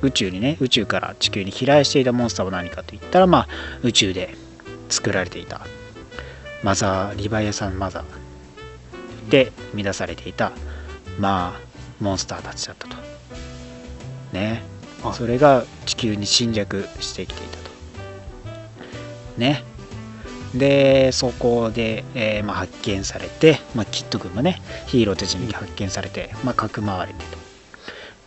[0.01, 3.47] 宇宙にね宇宙から地球に飛来していたモンスターは何かといったらまあ
[3.83, 4.35] 宇宙で
[4.89, 5.61] 作られていた
[6.63, 8.20] マザーリヴァイアさんマザー。
[9.29, 10.51] で乱されていた
[11.19, 12.97] まあモンスターたちだったと。
[14.33, 14.63] ね。
[15.03, 15.13] はい。
[15.13, 17.71] それが地球に侵略してきていたと。
[19.37, 19.63] ね。
[20.55, 27.37] でそこで、えーまあ、発見されて、まあ、キッド君もねヒーローたちに発見されて、まあ、かくまわれてと。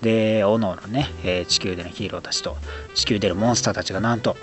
[0.00, 2.56] でおのおのね、えー地球でのヒーローたちと
[2.94, 4.36] 地球でのモンスターたちがなんと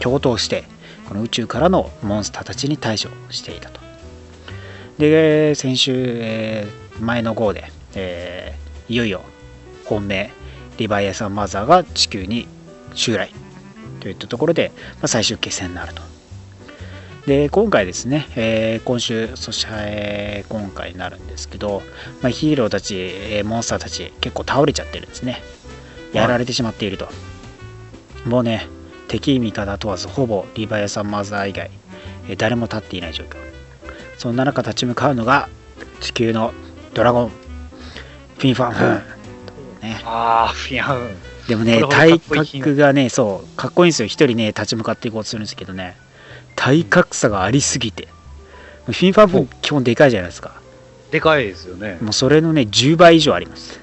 [0.00, 0.64] 共闘して
[1.08, 3.80] この宇宙からのモンスターたちに対処していたと
[4.98, 9.22] で先週、えー前の号で、えーいよいよ
[9.84, 10.32] 本命
[10.78, 12.48] リヴァイアさんマザーが地球に
[12.94, 13.30] 襲来
[14.00, 16.02] といったところで、まあ、最終決戦になると。
[17.26, 21.82] で今回ですね、えー今週そして、えー今回になるんですけど、
[22.20, 25.42] まあ、ヒーローたち、えーモンスターたち結構倒れちゃってるんですね。
[26.12, 27.08] やられてしまっていると。
[28.24, 28.66] もうね
[29.06, 31.70] 敵味方問わずほぼリヴァイアさんマザー以外、
[32.28, 33.47] えー誰も立っていない状況。
[34.18, 35.48] そんな中立ち向かうのが
[36.00, 36.52] 地球の
[36.92, 37.28] ドラゴン。
[37.28, 38.88] フィンファンフン。
[39.80, 40.00] ね。
[40.04, 41.16] ああ、フィアン。
[41.48, 44.06] でもね体格がねそうかっこいいんですよ。
[44.06, 45.96] 一人ね立ち向かっていこうとするんですけどね。
[46.56, 48.08] 体格差がありすぎて。
[48.86, 50.60] フィンファンフン基本でかいじゃないですか。
[51.10, 51.98] でかいですよね。
[52.02, 53.80] もうそれのね10倍以上あります。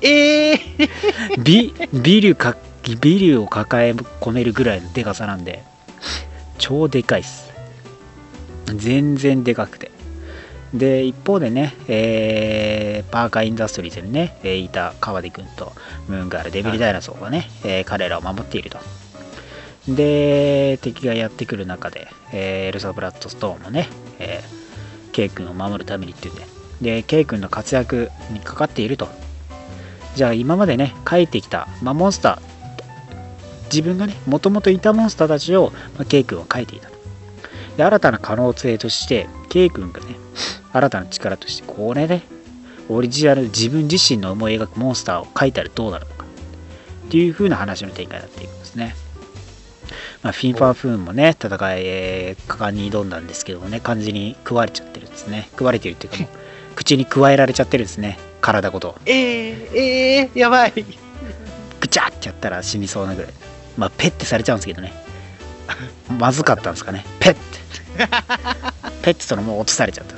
[0.00, 0.58] ええ
[1.38, 2.56] ビ ビルか
[3.00, 5.62] ビルを抱え込めるぐらいのでかさなんで。
[6.58, 7.47] 超でかいっす
[8.76, 9.90] 全然でかくて。
[10.74, 15.72] で一方でね、えーパーカーインダストリーズにね、えーいた川出君と
[16.08, 18.78] ムーンガールデビルダイナソーがね、えー彼らを守っていると。
[19.88, 26.46] で敵がやってくる中で、えーエルサ・ブラッドストーンもね、えー、ケイ君を守るためにっていうんで。
[26.82, 29.08] でケイ君の活躍にかかっていると。
[30.14, 32.48] じゃあ今までね書いてきた、まあ、モンスター
[33.66, 36.97] 自分がねもともといたモンスターたちを、まあ、ケイ君は書いていたと。
[37.78, 40.16] で新たな可能性としてケイ君がね
[40.72, 42.22] 新たな力としてこれね
[42.88, 46.24] オリジナル自分自身の思い描くモンスターを書いたらどうなるのか
[47.06, 48.96] っていう風な話の展開になっていくんですね、
[50.24, 55.46] まあ、フィンファーフーンもね戦い、えー果敢に挑んだんですけどもね完全に食われちゃってるんですね。
[55.52, 56.28] 食われてるっていうかもう
[56.74, 58.18] 口に加えられちゃってるんですね。
[58.40, 58.96] 体ごと。
[59.06, 60.84] えー、えー、やばい。
[61.80, 63.30] ぐちゃってやったら死にそうなぐらい。
[63.76, 64.92] まあペッてされちゃうんですけどね
[66.18, 67.04] まずかったんですかね。
[67.20, 67.40] ペッて。
[69.02, 70.14] ペッてそのもう落とされちゃった。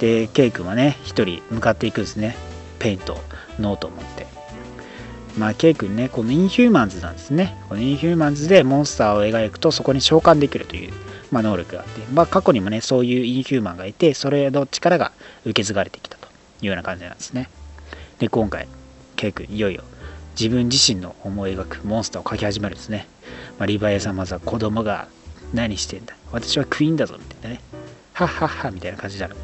[0.00, 2.36] でケイ君はね一人向かっていくんですね。
[2.78, 3.18] ペイント
[3.58, 4.26] ノートを持って。
[5.38, 7.56] まあケイ君ねこのインヒューマンズなんですね。
[7.68, 10.92] このインヒューマンズでモンスターを描くとそこに召喚できるという、
[11.30, 12.00] まあ、能力があって。
[12.12, 15.12] まあ過去にもねそういうインヒューマンがいてそれの力が
[15.44, 16.28] 受け継がれてきたと
[16.62, 17.48] いうような感じなんですね。
[18.18, 18.68] で今回
[19.16, 19.82] ケイ君いよいよ
[20.38, 23.06] 自分自身の思い描くモンスターを描き始めるんですね、
[23.58, 25.08] まあ、リヴァイアさんまずは子供が
[25.52, 26.14] 何してんだ。
[26.32, 27.60] 私はクイーンだぞみたいなね。
[28.12, 29.36] はっはっはみたいな感じなの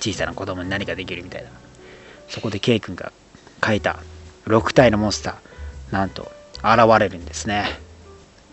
[0.00, 1.50] 小さな子供に何ができるみたいな。
[2.28, 3.12] そこでケイ君が
[3.60, 3.98] 描いた
[4.46, 5.34] 6体のモンスター。
[5.92, 7.78] なんと現れるんですね。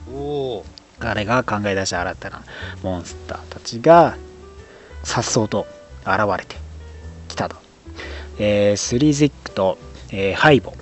[0.08, 0.12] お
[0.58, 0.66] お
[1.00, 2.44] 彼が考え出した新たな
[2.84, 4.16] モンスターたちが
[5.04, 5.66] 颯爽と
[6.02, 6.56] 現れて
[7.28, 7.56] きたと、
[8.38, 9.78] えースリーゼックと、
[10.12, 10.74] えーハイボ、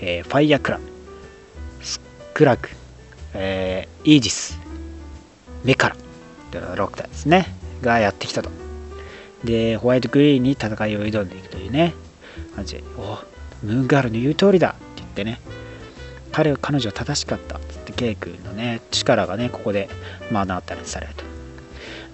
[0.00, 0.80] えーファイアクラ
[1.82, 2.00] ス
[2.34, 2.70] クラク、
[3.34, 4.58] えーイージス
[5.64, 5.96] メカラ
[6.50, 8.50] というのが6体ですねがやってきたと。
[9.44, 11.94] でホワイトグリーンに戦いを挑んでいくというね
[12.54, 13.18] 感じでお
[13.62, 15.40] ムーンガールの言う通りだって言ってね
[16.32, 19.88] 彼は彼女は正しかったっつってケイ君のね力がねここで
[20.30, 21.24] 目の当たりにされると、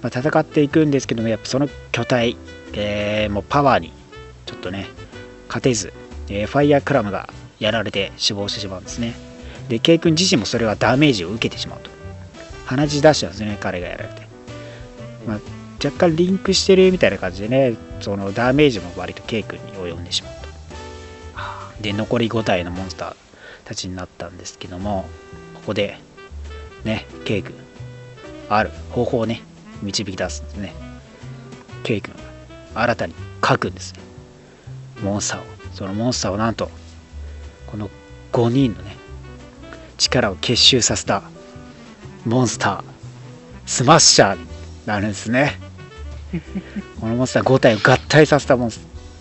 [0.02, 2.36] まあ、戦っていくんですけどもやっぱその巨体、
[2.72, 3.92] えーもうパワーに
[4.46, 4.86] ちょっとね
[5.48, 5.92] 勝てず、
[6.28, 9.25] えーファイヤークラムがやられて死亡してしまうんですね。
[9.68, 11.90] でケイ君自身もそれはダメージを受けてしまうと。
[12.66, 14.22] 鼻血出しちゃうんですね彼がやられて、
[15.26, 15.40] まあ、
[15.84, 20.46] 若干リンクしてるみたいな感じでねそのダメージも割とケイ君に及んでしまうと。
[21.82, 23.16] で残り5体のモンスター
[23.64, 25.04] たちになったんですけども
[25.54, 25.98] ここで
[26.84, 27.54] ねケイ君
[28.48, 29.42] ある方法をね
[29.82, 30.74] 導き出すんですね。
[31.84, 32.14] ケイ君
[32.74, 33.14] が新たに
[33.46, 34.00] 書くんですね
[35.02, 35.44] モンスターを。
[35.72, 36.70] そのモンスターをなんと
[37.66, 37.90] この
[38.32, 38.95] 5人のね
[39.98, 41.22] 力を結集させた
[42.24, 42.96] モンスター
[43.66, 44.46] スマッシャーに
[44.86, 45.58] なるんですね。
[47.00, 48.80] このモンスター5体を合体させたモンス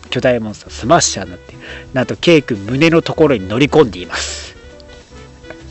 [0.10, 1.54] 巨大モンスタースマッシャーになって
[1.94, 4.56] なんとケイ君胸のところに乗り込んでいます。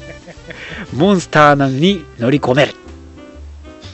[0.93, 2.75] モンスターなのに乗り込める。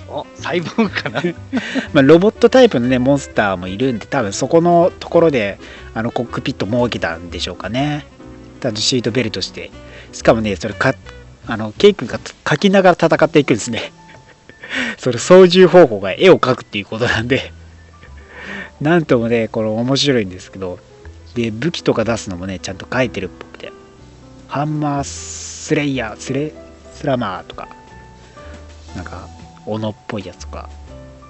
[0.08, 1.22] お細胞かな？
[1.92, 5.58] まあ、ロボットタイプのねモンスターもいるんで多分そこのところで
[5.94, 8.06] あのコックピット設けたんでしょうかね。
[8.74, 9.70] シートベルトして
[10.12, 10.94] しかもねそれか
[11.46, 13.92] あのケイ君が描きながら戦っていくんですね。
[14.98, 17.52] それ操縦方法が絵を描くっていうことなんで。
[18.80, 20.78] なんともねこの面白いんですけど。
[21.34, 23.72] で武器とか出すのもねちゃんと書いてるっぽくて。
[24.48, 26.52] ハンマースレイヤースレ
[26.94, 27.68] スラマーとか。
[28.94, 29.28] なんか
[29.66, 30.68] 斧っぽいやつとか。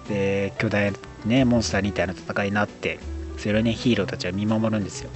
[0.08, 0.92] で巨大
[1.24, 2.98] ねモンスターみたいな戦いになって
[3.38, 5.10] それをねヒーローたちは見守るんですよ。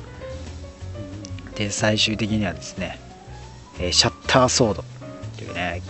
[1.56, 2.98] で最終的にはですね、
[3.80, 4.84] えシャッターソード
[5.36, 5.82] というね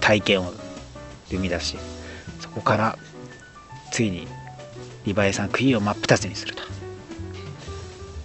[0.00, 0.52] 体験を
[1.28, 1.76] 生み出し
[2.40, 2.98] そこから
[3.90, 4.26] ついに
[5.04, 6.62] リヴァイさんクイーンを真っ二つにすると。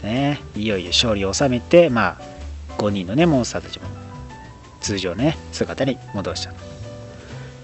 [0.04, 2.22] ねいよいよ勝利を収めてまあ
[2.78, 3.88] 5人のねモンスターたちも
[4.80, 6.52] 通常ね姿に戻した。
[6.52, 6.60] と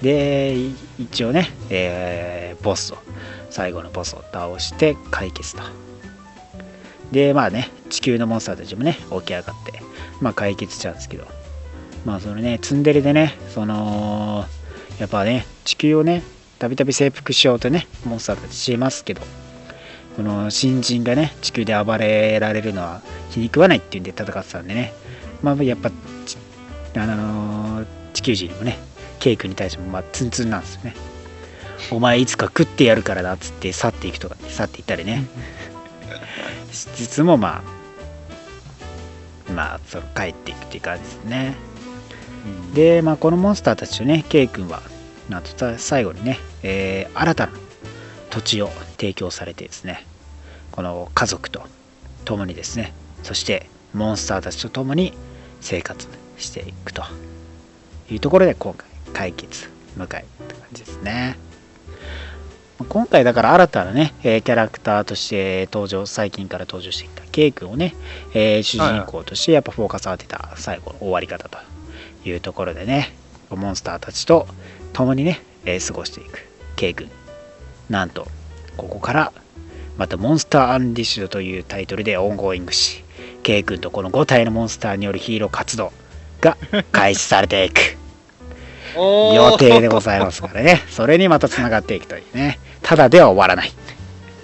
[0.02, 0.58] で
[1.00, 2.98] 一応ね、えーボスを
[3.50, 5.62] 最後のボスを倒して解決と。
[7.12, 9.84] でまあね地球のモンスターたちもね起き上がって
[10.24, 11.28] まあ解決しちゃうんですけど。
[12.06, 14.46] まあそのねツンデレでねその
[15.00, 16.22] やっぱね地球をね
[16.60, 19.22] たびたび征服しようとねモンスターたちしますけど
[20.16, 24.94] この新人がね地球で暴れられるのは気に食わないっていうんで戦ってたんでね。
[25.42, 25.92] まあやっぱ
[26.26, 26.38] ち
[26.96, 28.78] あの地球人にもね
[29.20, 30.96] ケイ君に対してもまあツンツンなんですよね。
[31.92, 35.26] お前いつか食ってやるからだっつって去っていくとか去っていったりね。
[36.96, 37.83] 実もまあ
[39.50, 41.74] まあその帰っていくっていう感じですね
[42.74, 44.82] で、まあ、このモンスターたちとね、ケイ君は、
[45.30, 47.54] なんとさ最後にね、えー新たな
[48.30, 50.06] 土地を提供されてですね、
[50.72, 51.62] この家族と
[52.26, 55.14] 共にですね、そしてモンスターたちと共に
[55.62, 57.04] 生活していくと
[58.10, 61.38] いうところで、今回、解決、迎えって感じですね。
[62.90, 67.96] 今回だから新たなね、えーキャラクターとして登場、最近から登場してきたケイ君をね、
[68.34, 71.58] えー主人公としてやっぱフォーカスを当てた最後の終わり方と
[72.26, 73.14] いうところでね、
[73.50, 74.48] モンスターたちと
[74.94, 77.10] 共にね、えー過ごしていくケイ君。
[77.90, 78.28] なんと、
[78.78, 79.34] ここから
[79.98, 83.04] またモンスターアンリーシュドというタイトルでオンゴーイングし、
[83.44, 85.92] ケイ君とこの5体のモンスターによるヒーロー活動
[86.42, 86.58] が
[86.92, 87.98] 開始されていく。
[88.96, 93.72] 予定でございますからね、それにまたつながっていくというね、ただでは終わらない。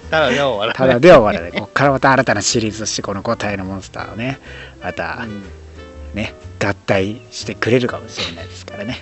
[0.09, 1.59] ただでは終わらただでは終わらない。
[1.59, 4.39] ここからまた新たなシリーズとしてこの5体のモンスターをね、
[4.81, 5.43] またうん
[6.15, 8.97] ね、合体してくれるかもしれないですからね。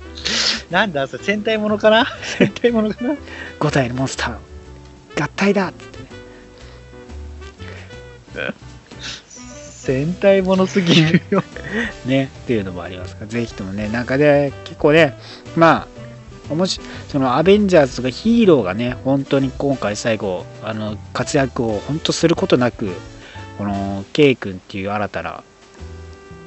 [0.70, 2.06] なんだ、それ戦隊ものかな？
[2.38, 3.14] 戦隊ものかな
[3.60, 5.98] ？5体のモンスター合体だっつって
[8.42, 8.54] ね。
[9.84, 11.42] 戦隊ものすぎるよ。
[12.06, 15.18] ね、っていうのもありますから、ぜひともね、なんかで、結構ね、
[15.56, 15.93] まあ、お
[16.50, 22.90] もしそのアベンジャーズとかヒーローがね、本当に今回最後、あの活躍を本当することなく、
[23.58, 25.44] この K 君っていう新たな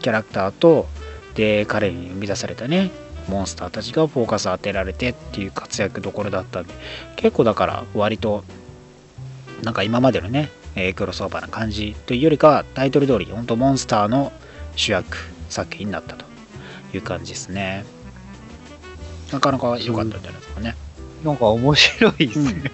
[0.01, 0.87] キャラクターと
[1.35, 2.91] で彼に生み出されたね
[3.27, 6.73] モンスターたちがフォーカス当てられてっていう活躍どころだったんで
[7.15, 8.43] 結構だから割と
[9.63, 14.31] なんか今までのね、えークロスオーバーな感じというよりかタイトル通り本当モンスターの
[14.75, 15.17] 主役
[15.49, 16.25] 作品になったと
[16.93, 17.85] いう感じですね。
[19.32, 20.75] なかなか良かったんじゃないですかね。
[21.23, 22.71] なんか面白いですね。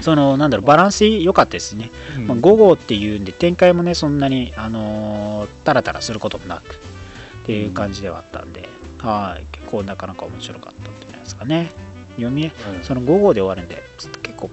[0.00, 2.26] そのなんだろうバランス良かったですね、うん。
[2.28, 8.68] まあ、5号っていうんで展開もねそんなにあのータラタラすることもなくっていう感じではあったんで、
[8.98, 9.46] はい。
[9.52, 11.72] 結構なかなか面白かったんじゃないですかね。
[12.16, 12.50] 読み
[12.82, 13.82] その5号で終わるんで
[14.22, 14.50] 結構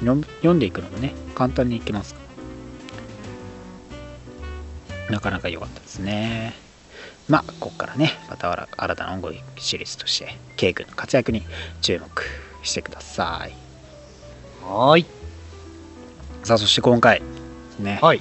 [0.00, 2.14] 読んでいくのもね簡単にいけます
[5.10, 6.54] なかなか良かったですね
[7.28, 11.42] まあここからねまた新新たな音楽シリーズとして K 君の活躍に
[11.80, 12.08] 注目
[12.62, 13.52] してください。
[14.64, 15.06] はーい。
[16.44, 17.22] さあそして今回
[17.78, 18.20] ね、はい。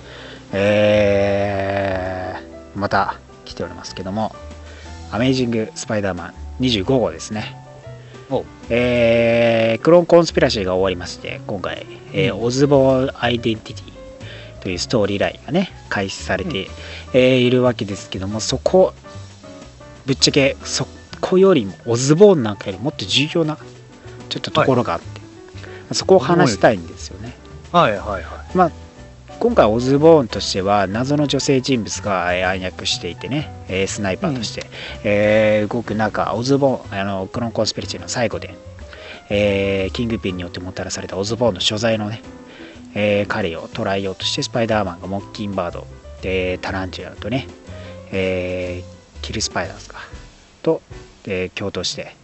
[0.53, 4.35] えー、また来ておりますけども
[5.11, 7.55] アメイジング・スパイダーマン25号ですね。
[8.29, 8.43] お。
[8.69, 12.43] えークローンコンスピラシーが終わりまして今回、えーうん。
[12.43, 13.96] オズボーン・アイデンティティ
[14.61, 16.67] というストーリーラインがね開始されて、
[17.13, 18.93] えーいるわけですけどもそこ
[20.05, 20.87] ぶっちゃけそ
[21.21, 23.57] こよりもオズボーンなんかよりもっと重要な
[24.29, 27.33] ちょっとところがあって、そこを話したいんですよね。
[27.71, 28.23] はいはい
[28.55, 28.71] はい。
[29.39, 34.65] 今回オズボーンとしては謎の女性人物がえー暗躍していてね、えースナイパーとして、
[35.03, 38.55] えー動く中オズボーンあのクロンコンスピリチーの最後で、
[39.29, 42.21] えーキングピンによってもたらされたオズボーンの所在のね、
[42.99, 45.85] えー彼を捕らえようとしてスパイダーマンがモッキンバード
[46.23, 47.47] でタランチュラとね、
[48.11, 49.97] えーキルスパイダーズか
[50.63, 50.81] と、
[51.25, 52.15] えー共闘して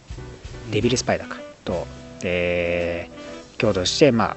[0.72, 1.86] デビルスパイダーかと、
[2.24, 4.36] えー共闘してまあ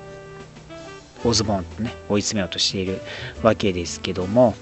[1.26, 3.02] オズボーンとね追い詰めようとしている
[3.42, 4.54] わけですけども、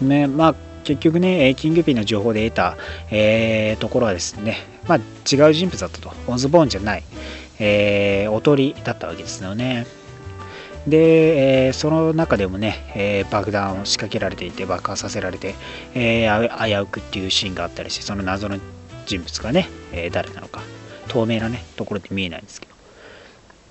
[0.00, 2.76] ね、まあ結局ねキングピンの情報で得た、
[3.10, 4.56] えーところはですね、
[4.88, 6.10] まあ、違う人物だったと。
[6.26, 7.02] オズボーンじゃない、
[7.58, 9.86] えーおとりだったわけですよね。
[10.86, 15.54] で、えーその中でもね、えー爆弾を仕掛けられていて爆破させられて、
[15.94, 18.58] えー危うくっていうシーンがあったりしてその謎の
[19.06, 20.62] 人物がね、え誰なのか。
[21.08, 22.74] 透明なねところで見えないんですけど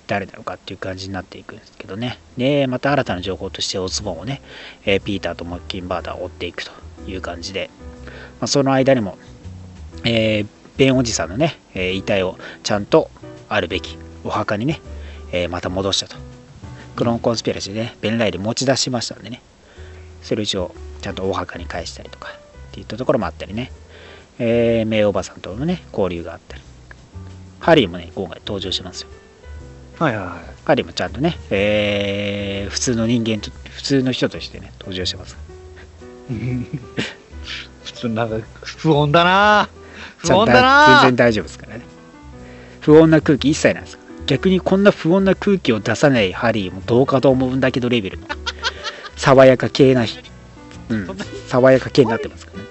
[0.06, 2.18] 誰なのかっていう感じになっていくんですけどね。
[2.36, 4.40] でまた新たな情報としてオズボンをね、
[4.84, 6.70] えピーターとモッキンバーダーを追っていくと
[7.06, 7.70] いう感じで、
[8.40, 9.18] まあ、その間にも、
[10.04, 10.46] えー
[10.76, 13.10] ベンおじさんのね、え遺体をちゃんと
[13.48, 14.80] あるべきお墓にね、
[15.32, 16.25] えまた戻したと。
[16.96, 19.42] クローンコンスピラシーでねベンライで持ち出しましたんでね。
[20.22, 23.70] それを一応ちゃんとお墓に返したりとかっていったところもあったりね、
[24.40, 26.62] えー、名おばさんとのね交流があったり。
[27.60, 29.08] ハリーもね今回登場しますよ。
[29.98, 30.38] はいはいはい。
[30.64, 35.36] ハリーもちゃんとね、えー普通の人間と普通の人としてね登場してます。
[37.84, 38.24] 普通な。
[38.24, 39.68] んか不穏だな。
[40.18, 41.82] 不穏だな全然大丈夫ですからね。
[42.80, 48.18] 不穏な空気一切ないですから逆にこんな不穏な空気を出さないハリーもどうかと思うんだけどレベル。
[48.18, 48.26] の
[49.16, 50.20] 爽やか系な人。
[50.88, 51.08] うん。
[51.48, 52.62] 爽やか系になってますから。
[52.62, 52.66] ね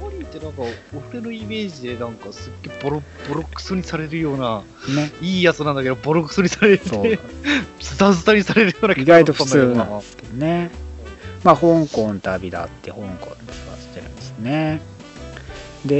[0.00, 0.62] ハリーってなんか
[1.10, 4.62] 俺のイメージでなんかすっげえボロボロクソにされるような
[4.94, 5.12] ね。
[5.20, 6.88] いいやつなんだけどボロクソにされて
[7.80, 10.70] ズタズタにされるような意外と普通ななんですけどね。
[11.44, 14.80] まあ香港旅だって香港で探してるんですね。
[15.86, 15.94] で、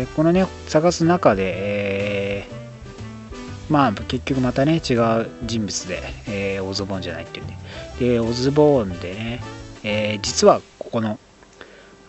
[0.00, 2.17] えーこのね探す中で、えー
[3.68, 7.56] まあ結局またね違う人物で、えーオズボーンじゃないっていうんで
[7.98, 9.42] でオズボーンでね、
[9.84, 11.18] えー実はここの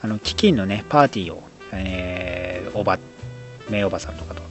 [0.01, 1.43] あの基金のねパーティーを、
[1.73, 2.99] えーおば
[3.69, 4.41] 名おばさんとかと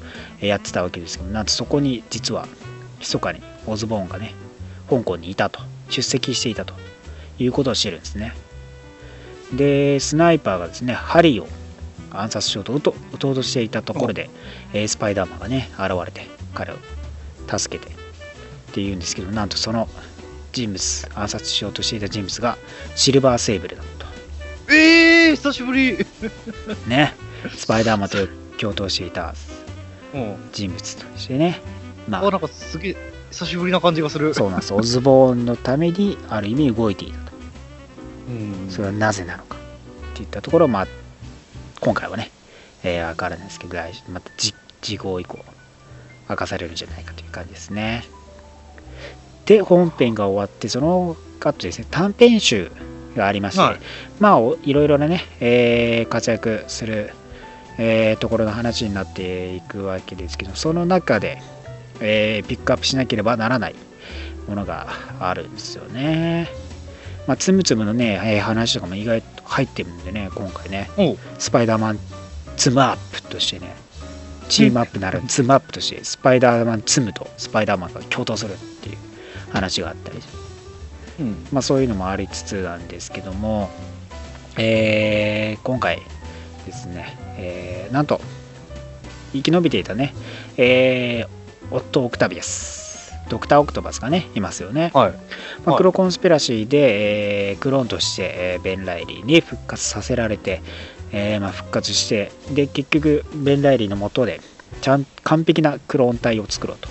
[0.41, 2.47] えーやってたわけですけどなんとそこに実は
[3.01, 4.35] 密かにオズボーンがね
[4.91, 5.61] 香港にいたと。
[5.91, 6.75] 出席していたと。
[7.39, 8.35] いうことを知るんですね。
[9.55, 11.49] でスナイパーがですねハリーを
[12.11, 14.29] 暗殺しようと撃と撃とうとしていたところで、
[14.73, 16.77] えースパイダーマンがね現れて彼を
[17.49, 17.97] 助けてっ
[18.73, 19.89] ていうんですけどなんとその
[20.53, 22.59] 人物暗殺しようとしていた人物が
[22.97, 24.07] シルバーセーブルだと。
[24.71, 25.99] ええー、久しぶり。
[26.87, 27.15] ね。
[27.55, 28.27] スパイダーマンと
[28.59, 29.35] 共闘していた
[30.15, 31.61] うん人物としてね。
[32.09, 32.27] まあ。
[32.27, 32.97] あなんかすげえ
[33.31, 34.35] 久しぶりな感じがする。
[34.35, 34.75] そうなんです。
[34.75, 37.33] オズボーンのためにある意味動いていたと。
[38.29, 38.71] うん。
[38.71, 39.57] それはなぜなのか
[40.13, 40.87] っていったところを、まあ、
[41.81, 42.31] 今回はね、
[42.83, 45.45] えー、わからないですけど、来また次次号以降、
[46.29, 48.05] 明かされるんじゃないかという感じですね。
[49.47, 52.71] で、本編が終わって、その後ですね、短編集
[53.17, 53.79] がありまして、はい
[54.21, 57.13] まあ、おいろいろなね、えー活躍する、
[57.79, 61.41] えーところの話になっていくわけですけど、その中で、
[62.01, 63.75] えーピックアップしなければならない
[64.47, 64.89] ものが
[65.21, 66.49] あるんですよね。
[67.27, 70.91] まあ、つむつむのね、えー話とかも意外と入ってるんでね、今回ね、
[71.39, 71.99] スパイダーマン
[72.57, 73.75] ツムアップとしてね、
[74.49, 78.97] チームアップならツムアップとして、スパイダーマンツムとスパイダーマンが共闘するっていう
[79.53, 80.19] 話があったり、
[81.21, 81.47] うん。
[81.53, 83.71] まあ、そういうのもありつつなんですけども、
[84.57, 86.01] えー今回
[86.67, 88.21] ですね、えーなんと、
[89.33, 90.15] 生き延びていたね、
[90.57, 91.29] えー
[91.71, 94.91] オット・オクタビアス、ドクター・オクトバスがね、いますよね。
[94.95, 95.13] はい。
[95.13, 95.19] ま
[95.67, 100.63] あ、はいクロコンスピラシーで、えークローンとして、えーベン・ライリーに復活させられて、
[101.13, 104.41] えーまあ、復活してで結局ベン・ライリーのもとで
[104.81, 106.89] ちゃん完璧なクローン体を作ろうと、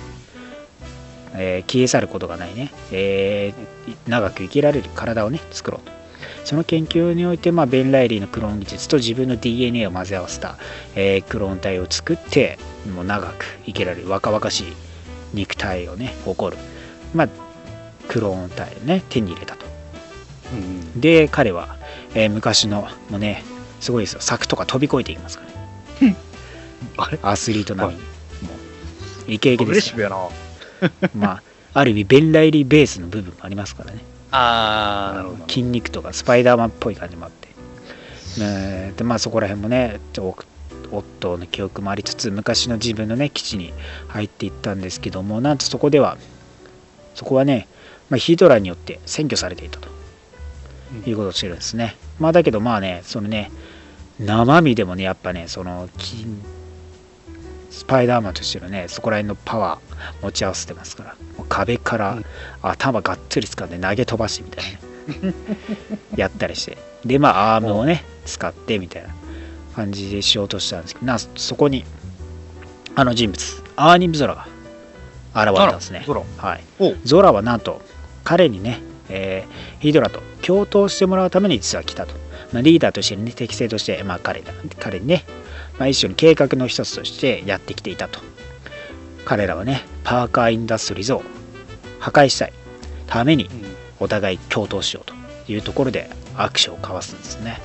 [1.35, 5.97] えー消え去ることがないね、えー長く生きられる体をね作ろうと。
[6.43, 10.57] その研究において、まあ、ベン・ライリーのクローン技術と自分の DNA を混ぜ合わせた、
[10.95, 12.57] えークローン体を作って
[12.95, 14.73] もう長く生きられる若々しい
[15.33, 16.61] 肉体をね誇る、
[17.13, 17.29] まあ、
[18.07, 19.65] クローン体をね手に入れたと。
[20.53, 21.01] うん。
[21.01, 21.77] で彼は、
[22.15, 23.43] えー昔のもうね
[23.79, 24.21] すごいですよ。
[24.21, 25.45] 柵とか飛び越えていきますか
[26.01, 26.15] ら、ね、
[26.97, 27.19] あれ？
[27.21, 27.99] アスリート並み。
[27.99, 28.07] に、も
[29.27, 29.73] うイケイケですよ。
[29.73, 30.17] レッシブやな。
[31.15, 33.99] まあある意味ベン・ライリーベースの部分もありますからね。
[34.31, 35.47] あー、なるほど。
[35.47, 37.47] 筋肉とかスパイダーマンっぽい感じもあって、
[38.41, 40.35] えーでまあそこら辺もねオ
[40.91, 43.73] オットーの記憶もありつつ昔の自分のね基地に
[44.07, 46.17] 入っていったんですけどもなんとそこでは
[47.13, 47.67] そこはね、
[48.09, 49.89] まあ、ヒドラによって占拠されていたと。
[49.89, 49.96] うん
[51.05, 53.51] いうことをしてるんですね、まあだけどまあねそのね
[54.19, 56.25] 生身でもねやっぱねその筋
[57.69, 61.15] スパイダーマンとしてのねそこら辺のパワー持ち合わせてますから。
[61.37, 62.25] もう壁からうん。
[62.63, 64.63] 頭がっつり掴んで投げ飛ばしてみたい
[65.21, 65.33] なね。
[66.17, 66.77] やったりして。
[67.05, 69.09] でまあアームをね使ってみたいな
[69.75, 71.85] 感じでしようとしたんですけどなそこに
[72.95, 74.47] あの人物アーニム・ゾラが
[75.35, 76.03] 現れたんですね。
[76.07, 76.25] ゾロ。
[76.37, 76.63] はい。
[77.03, 77.81] ゾラはなんと
[78.23, 82.13] 彼にね、えーヒドラと共闘してもらうために実は来たと、
[82.51, 85.23] まあ、リーダーとしてね適正として、まあ、彼だ彼にね、
[85.77, 88.19] まあ、一緒に計画の一つとしてやってきていたと。
[89.25, 91.21] 彼らはねパーカーインダストリーズを
[91.99, 92.53] 破壊したい
[93.07, 93.77] ためにうん。
[93.99, 95.13] お互い共闘しようと
[95.51, 97.59] いうところで握手を交わすんですね。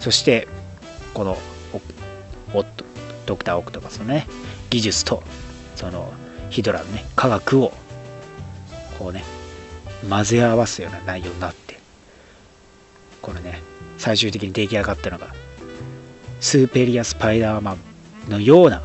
[0.00, 0.46] そして
[1.14, 1.36] この
[3.26, 4.26] ドクター・オクトパスのね
[4.70, 5.22] 技術と
[5.76, 6.12] その
[6.50, 7.72] ヒドラのね科学を
[8.98, 9.24] こうね
[10.08, 11.78] 混ぜ合わすような内容になって
[13.22, 13.62] このね
[13.98, 15.28] 最終的に出来上がったのが
[16.40, 17.76] スーペリア・スパイダーマ
[18.26, 18.82] ンのような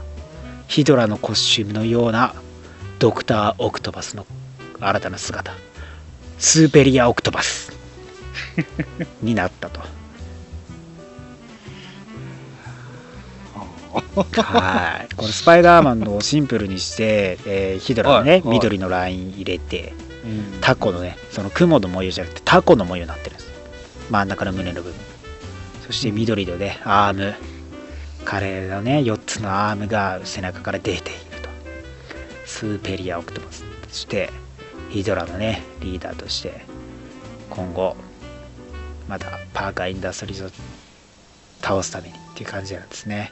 [0.67, 2.33] ヒドラのコスチュームのような
[2.99, 4.25] ドクター・オクトパスの
[4.79, 5.53] 新たな姿
[6.37, 7.71] スーペリア・オクトパス
[9.21, 9.81] になったと。
[14.41, 15.15] はい。
[15.15, 20.08] このスパイダーマンのシンプルにして、えーヒドラのね、緑のライン入れてうん
[20.61, 23.49] タコのねその雲の模様じゃなくてタコの模様になってるんです。
[24.09, 24.93] 真ん中の胸の部分。
[25.85, 27.35] そして緑のねアーム。
[28.25, 31.49] 彼のね4つのアームが背中から出ていると。
[32.45, 34.29] スーペリア・オクトパスそして
[34.89, 36.61] ヒドラのねリーダーとして
[37.49, 37.95] 今後
[39.07, 40.49] またパーカーインダストリーズを
[41.61, 43.31] 倒すためにっていう感じなんですね。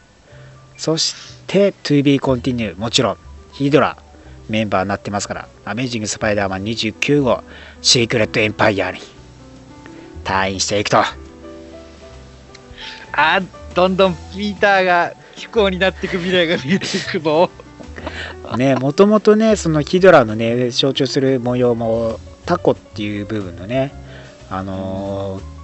[0.77, 1.13] そし
[1.47, 3.17] て To be continue もちろん
[3.53, 3.97] ヒドラ
[4.49, 5.47] メンバーになってますから。
[5.65, 7.43] アメージング・スパイダーマン29号
[7.81, 8.99] シークレット・エンパイアに。
[10.23, 10.99] タイインしていくと。
[10.99, 17.49] あーどんどんピーターが不幸になっていく未来が見えていくぞ。
[18.57, 23.93] ねもともとねそのヒドラのね象徴する模様もタコっていう部分のね
[24.49, 25.57] あのー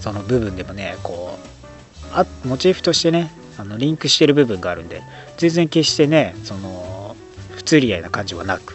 [0.00, 5.02] その部分でもねこうあモチーフとしてねあのリンクしてる部分があるんで
[5.36, 6.99] 全然決してねその
[7.60, 8.74] 不釣り合いな感じはなく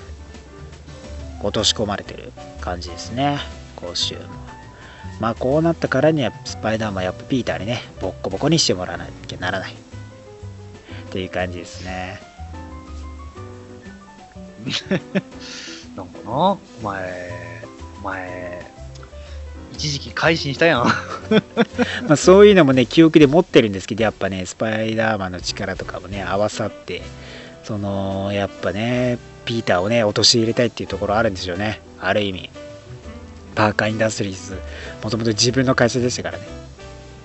[1.42, 2.32] 落とし込まれてる
[2.62, 3.40] 感じですね。
[3.76, 4.28] コスチューム
[5.20, 9.74] まあこうなったからにはスパイダーマンやっぱピーターにねボッコボコにしてもらわなきゃならない。
[9.74, 9.76] っ
[11.10, 12.20] ていう感じですね。
[15.98, 16.32] なんかな？
[16.32, 17.64] お前、
[18.02, 18.72] お前、
[19.74, 20.84] 一時期改心したやん。
[22.08, 27.02] まあ、そういうのもね記憶で持ってるんですけどやっぱねスパイダーマンの力とかもね合わさって
[27.66, 31.82] そのやっぱねピーターをね陥れたいっていうところあるんでしょうね。
[32.00, 32.50] ある意味。
[33.56, 34.58] パーカーインダストリーズ。
[35.04, 36.46] もともと自分の会社でしたからね。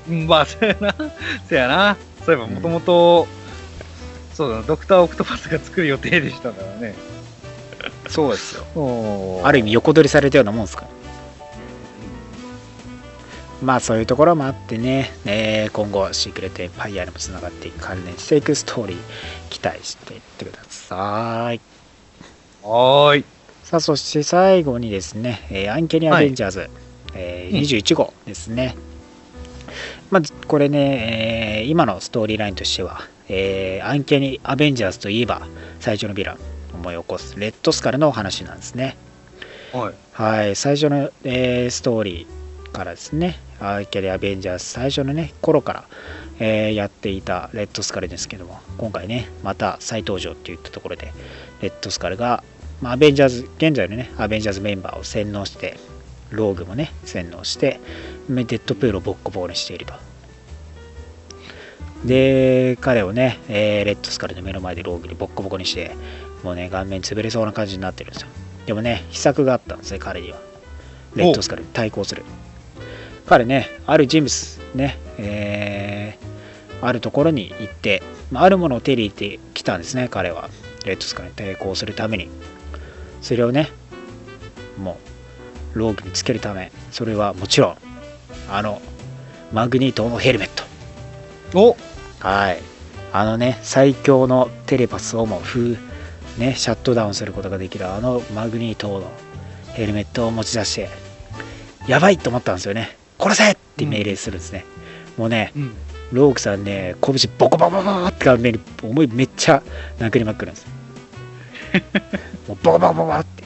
[0.08, 0.94] うんまあ、そうやな。
[0.96, 1.06] そ
[1.50, 1.96] うやな。
[2.24, 3.26] そういえば、もともと、
[4.32, 6.94] そうだな、ドクター・オクトパスが作る予定でしたからね。
[8.08, 8.64] そうですよ。
[8.76, 10.82] おある意味横取りされたようなもんですか？
[10.82, 10.88] ら
[13.62, 18.98] まあそういうところもあってね、えー今後シークレットエンパイアにもつながっていく関連していくストーリー
[19.50, 21.60] 期待していってください。
[22.62, 23.24] はーい。
[23.62, 26.70] さあそして最後にですね、えーアンケニアベンジャーズ、
[27.14, 28.76] えーうん21号ですね、
[30.10, 35.46] まずこれね、えー今のストーリーラインとしては、えーアンケニアベンジャーズといえば
[35.80, 36.38] 最初のヴィラン
[36.74, 38.96] 思い起こすレッドスカルのお話なんですね。
[39.72, 39.94] はい。
[40.12, 45.84] はい最初の、えーストーリーからですねアンケニアベンジャーズ最初のね頃から、
[46.38, 51.12] えーやっていたレッドスカルですけども今回ねまた再登場っていったところで
[51.60, 52.42] レッドスカルが、
[52.80, 55.76] まあ、アベンジャーズ現在のねアベンジャーズメンバーを洗脳して
[56.30, 57.80] ローグもね洗脳して
[58.28, 59.94] デッドプールをボッコボコにしていると。
[62.04, 65.94] で彼をね、えーレッドスカルの目の前でローグにボッコボコにして
[66.42, 68.28] もうね顔面潰れそうな感じになってるんですよ。
[68.64, 70.40] でもね秘策があったんですね彼には。
[71.14, 72.22] レッドスカルに対抗する
[73.30, 80.48] 彼ねある人物ねえーあるところに行って、まああるものを手に入れてきたんですね彼は。
[80.86, 82.28] レッドスカルに対抗するために。
[83.20, 83.68] それをね
[84.78, 84.98] も
[85.74, 87.76] うローグにつけるためそれはもちろん
[88.50, 88.80] あの
[89.52, 90.48] マグニートのヘルメッ
[91.52, 91.60] ト。
[91.60, 91.76] お！
[92.18, 92.62] はい。
[93.12, 95.76] あのね最強のテレパスをも封
[96.38, 99.12] ねシャットダウンすることができるあのマグニートの
[99.74, 100.88] ヘルメットを持ち出して
[101.86, 104.64] やばいと思ったんですよね殺せって命令するんですね、
[105.16, 105.74] もうねうん。
[106.12, 109.62] ロークさんね拳ボコボコボコって顔面に思いめっちゃ
[109.98, 110.66] 殴りまくるんです
[112.48, 113.44] もうボコボコボコって。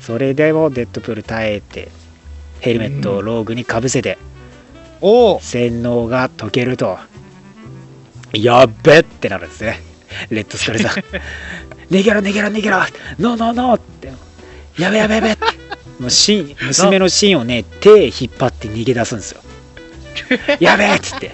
[0.00, 1.90] それでもデッドプール耐えて
[2.60, 4.18] ヘルメットをローグにかぶせて、
[5.00, 5.40] おお。
[5.40, 6.98] 洗脳が解けると
[8.32, 9.80] やっべってなるんですね。
[10.30, 10.92] レッドスカルさん
[11.94, 12.78] 逃げろ逃げろ逃げろ
[13.18, 13.78] ノーノーノー！
[13.78, 14.12] って
[14.82, 15.32] やべやべやべ！
[15.32, 15.44] って
[15.98, 19.40] もうシン娘のシンをね手引っ張って逃げ出すんですよ。
[20.60, 21.32] やべえっつって。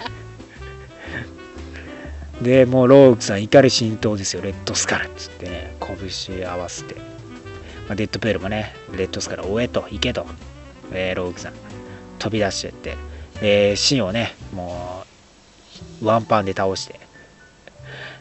[2.41, 4.43] でもうローグさん怒り心頭ですよ。
[4.43, 5.77] レッドスカルっつってね。
[5.81, 6.95] 拳合わせて、
[7.89, 10.27] まあ、デッドプールもねレッドスカル追えと行けと、
[10.93, 11.53] えーローグさん。
[12.19, 12.97] 飛び出してって。
[13.41, 15.05] えーシンをねも
[16.01, 17.01] うワンパンで倒して。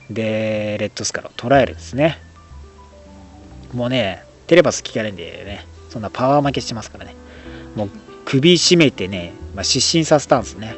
[0.10, 2.20] でレッドスカルを捉えるんですね。
[3.74, 7.16] もうねテレパス効かないんでねそんなパワー負けしてますからね。
[7.76, 7.89] もう
[8.26, 10.76] 首絞めてね、まあ、失神させたんですね。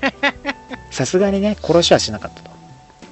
[0.90, 2.50] さすがにね殺しはしなかったと。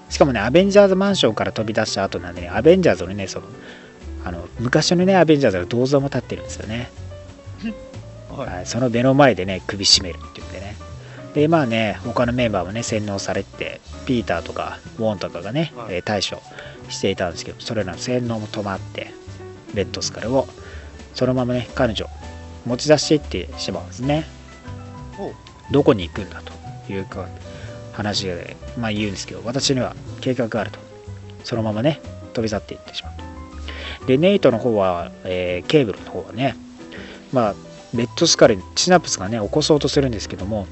[0.09, 3.47] しかもねアベンジャーズマンションから飛び出した後なんでねアベンジャーズのねその
[4.25, 6.91] あの昔のねアベンジャーズの銅像も立ってるんですよね。
[8.35, 8.49] はい。
[8.49, 10.77] はい、その目の前でね首絞めるって言ってね。
[11.35, 15.97] でまあね他のメンバーもね洗脳されてピーターとかウォンとかがね、はい。
[15.97, 16.41] えー対処
[16.89, 19.13] していたんですけどそれらの洗脳も止まって
[19.75, 20.49] レッドスカルを
[21.15, 22.07] そのままね彼女
[22.67, 24.25] 持ち出していってしまうんですね。
[25.19, 25.33] お
[25.73, 27.29] どこに行くんだというか
[27.93, 30.79] 話で、まあ、言うんですけど私には計画があると。
[31.45, 32.01] そのままね
[32.35, 33.13] 飛び去っていってしまう
[34.01, 34.07] と。
[34.07, 36.57] でネイトの方は、えーケーブルの方はね
[37.33, 37.55] まあ
[37.95, 40.67] レッドスカルにシナプスがね起こそうとするんですけども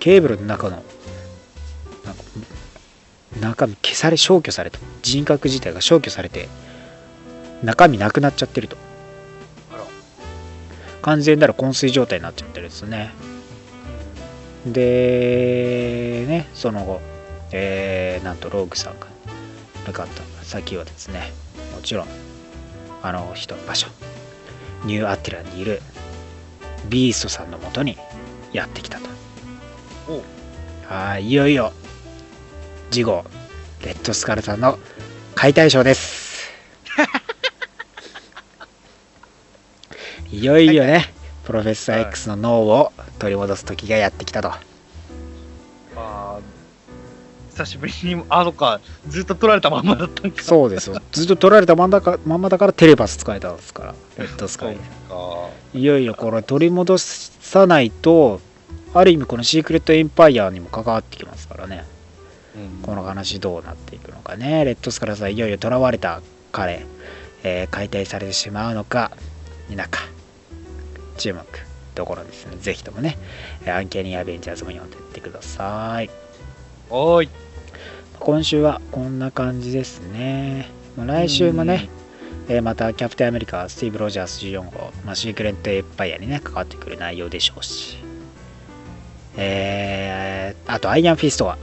[0.00, 0.82] ケーブルの中の
[3.40, 4.78] 中身消され消去された。
[5.02, 6.48] 人格自体が消去されて
[7.62, 8.76] 中身なくなっちゃってると
[11.02, 13.12] 完全なる昏睡状態になっちゃってるんですね。
[14.66, 17.00] でねその後、
[17.52, 19.06] えーなんとローグさんが
[19.86, 21.32] 向かった先はですね
[21.74, 22.08] もちろん
[23.02, 23.86] あの人の場所
[24.84, 25.80] ニューアティラにいる
[26.88, 27.96] ビーストさんのもとに
[28.52, 29.08] やってきたと。
[30.08, 30.22] お
[30.92, 31.72] はいいよいよ
[32.90, 33.24] 次号
[33.84, 34.78] レッドスカルさんの
[35.34, 36.50] 解体ショーです
[40.30, 41.12] いよいよね
[41.44, 44.52] プロフェッサー X の脳を取り戻す時がやってきたと。
[45.96, 46.58] あー
[47.52, 50.42] 久しぶりに、あ、そっか、ずっと取られたまんまだったんか。
[50.44, 51.02] そうですよ。
[51.10, 54.84] ずっと取られたまんだかまんまだからテレパス使えたんですからレッドスカそうルか。
[55.74, 58.40] いよいよこれ取り戻さないと
[58.94, 61.84] ある意味このシークレットエンパイアにも関わってきますからね。
[62.54, 62.82] うん。
[62.82, 64.64] この話どうなっていくのかね。
[64.64, 66.20] レッドスカルさんいよいよ囚われた
[66.52, 66.86] 彼、
[67.42, 69.10] えー解体されてしまうのか
[69.68, 69.88] 否か
[71.18, 71.44] 注目
[71.94, 72.56] ところですね。
[72.58, 73.18] ぜひともね
[73.62, 76.08] えーアンキャニーアベンジャーズも読んでいってください。
[76.88, 77.28] おーい。
[78.20, 80.70] 今週はこんな感じですね。
[80.96, 81.88] まあ来週もね、
[82.48, 87.98] えーまたキャプテンアメリカスティーブ・ロジャース14号、まあ、シークレットエンパイアにね関わってくる内容でしょうし。
[89.36, 91.58] えーあとアイアンフィストは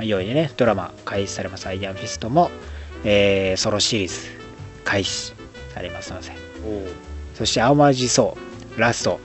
[0.00, 2.50] いよいよねドラマ開始されますアイアンフィストも、
[3.04, 4.14] えーソロシリーズ
[4.84, 5.32] 開始
[5.72, 6.32] されますので。
[7.34, 9.20] そしてアンワージーソーラスト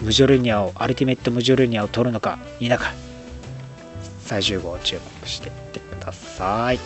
[0.00, 2.92] ムジョルニアをアルティメットムジョルニアを取るのか否か。
[4.20, 6.80] 最終号を注目していってください。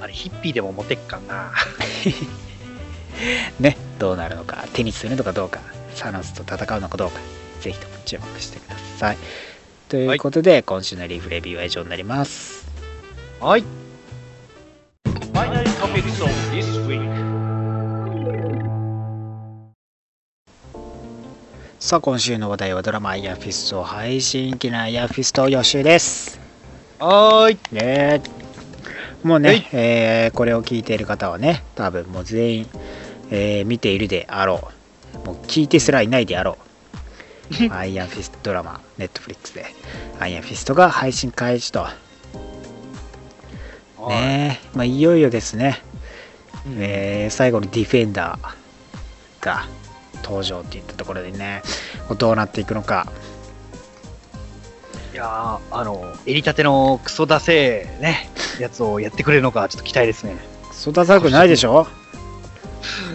[0.00, 1.52] あれ、ヒッピーでもモテっかな。
[3.98, 5.60] どうなるのか手にするのかどうか
[5.94, 7.18] サノスと戦うのかどうか
[7.60, 9.18] ぜひとも注目してください。
[9.88, 12.68] ということで、今週のリーフレビューは以上になります。
[13.40, 13.64] はい。
[21.88, 26.38] さあ今週の話題はドラマ「アイアンフィスト」配信記念アイアンフィスト予習です。
[26.98, 27.58] はーい。
[27.72, 28.20] ね。
[29.22, 29.68] もうね、はい。
[29.72, 32.66] えーこれを聞いている方はね多分もう全員、
[33.30, 34.68] えー見ているであろ
[35.14, 35.26] う。
[35.28, 36.58] もう聞いてすらいないであろ
[37.70, 37.72] う。
[37.72, 39.64] アイアンフィストドラマネットフリックスで。
[40.20, 41.86] アイアンフィストが配信開始と。
[44.10, 44.60] ね。
[44.74, 45.80] まあ、いよいよですね、
[46.66, 46.76] うん。
[46.80, 49.66] えー最後のディフェンダーが
[50.22, 51.62] 登場っていったところでね
[52.18, 53.06] どうなっていくのか
[55.12, 60.36] いやーあの、襟立てのクソ出せね、やつをやってくれるのか、ちょっと期待ですね。
[60.80, 61.88] 育たくないでしょ？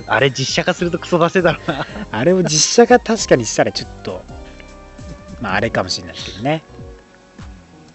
[0.08, 1.88] あれ、実写化するとクソ出せだろうな。
[2.12, 4.22] あれを実写化確かにしたらちょっと
[5.40, 6.64] まああれかもしれないですけどね、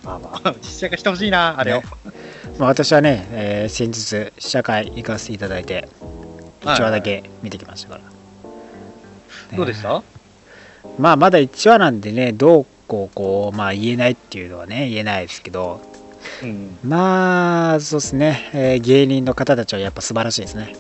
[0.03, 1.83] まあまあ、実写化してほしいな、あれを。
[1.83, 1.85] ね
[2.59, 5.87] まあ、私はね、えー先日試写会行かせていただいて
[6.63, 8.08] 1話だけ見てきましたから、ね
[9.57, 10.03] どうでした？
[10.99, 15.81] まあまだ1話なんでねどうこうこうまあ言えないっていうのはね言えないですけど。
[16.43, 16.79] うん。
[16.85, 20.75] まあそうですね、えー芸人の方たちはやっぱ素晴らしいですね。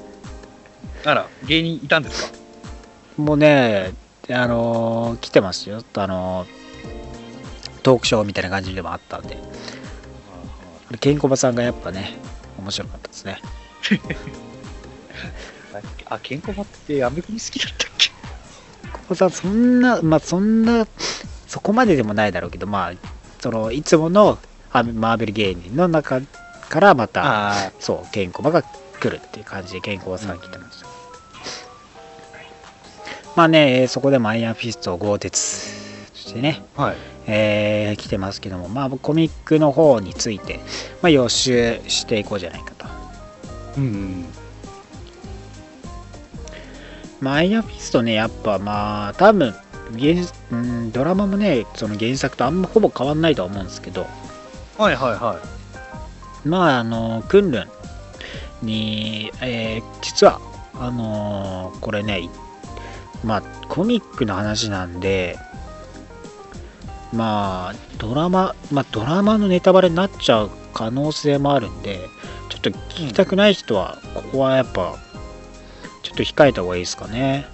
[1.05, 2.38] あら、芸人いたんですか？
[3.16, 3.92] もうね
[4.30, 5.82] あのー来てますよ。
[5.94, 6.49] あのー
[7.82, 9.38] トークショーみたいな感じでもあったんで。
[11.01, 12.16] ケンコバさんがやっぱね
[12.59, 13.40] 面白かったですね。
[16.07, 18.11] あ、ケンコバってアメコミ好きだったっけ？
[18.93, 20.86] ケンコバさんそんなまあそんな
[21.47, 22.93] そこまででもないだろうけどまあ
[23.41, 24.39] そのいつもの
[24.70, 26.20] あマーベル芸人の中
[26.68, 30.86] からまたあそうケンコバが来るっていう感じでケンコバさん来てました、
[33.36, 36.97] まあねえーそこでもアイアンフィストを豪鉄そしてねあ、はい。
[37.26, 40.61] えー来てますけども、まあ、コミックの方について、
[41.03, 42.86] まあ、予習していこうじゃないかと。
[43.78, 44.24] うん。
[47.20, 49.54] まあ、アイアンフィストね、やっぱまあ、多分
[49.98, 50.14] 原
[50.52, 54.06] うんドラマもね、その原作とあんまほぼ変わんないとは思うんですけど、
[54.76, 55.40] はいはいは
[56.44, 56.48] い。
[56.48, 57.68] まあ、あの、クンルン
[58.66, 60.40] に、えー実は、
[60.74, 62.28] あのーこれね、
[63.24, 65.38] まあ、コミックの話なんで、
[67.12, 71.98] まあ、ドラマ、まあ、ドラマのネタバレになっちゃう可能性もあるんで、
[72.50, 74.96] ちょっと聞きたくない人は、ここはやっぱ、
[76.18, 77.46] と控えた方がいいですかね。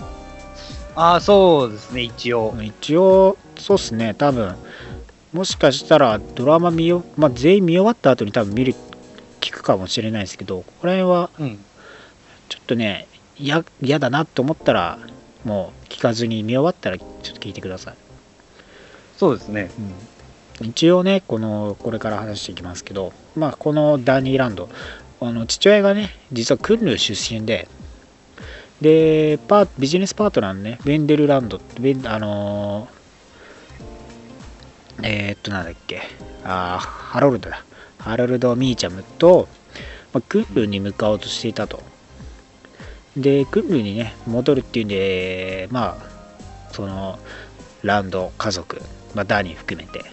[0.96, 2.54] ああ、そうですね、一応。
[2.62, 4.56] 一応、そうっすね、多分
[5.32, 8.74] もしかしたらドラマ見よ、まあ、全員見終わった後に多分見る、
[9.40, 11.58] 聞くかもしれないですけど、ここら辺はうん。
[12.48, 14.98] ちょっとね、嫌嫌だなと思ったら、
[15.44, 17.94] もう聞かずに見終わったらちょっと聞いてください。
[19.16, 19.70] そうですね。
[20.60, 24.68] うん、一応ね、この、これから話していきますけど、まあ、このダニーランド、
[25.20, 27.66] あの父親がね、実はクンルー出身で、
[28.80, 33.04] で、パビジネスパートナーのね、ウェンデルランド、ウェンあのー
[35.02, 36.02] えーっと、なんだっけ、
[36.44, 37.64] あーハロルドだ。
[37.98, 39.48] ハロルド・ミーチャムと、
[40.12, 41.82] まあ、クンルに向かおうとしていたと。
[43.16, 47.18] で、クンルにね、戻るっていうんで、まあ、その、
[47.82, 48.80] ランド家族、
[49.14, 50.04] まあ、ダニー含めて、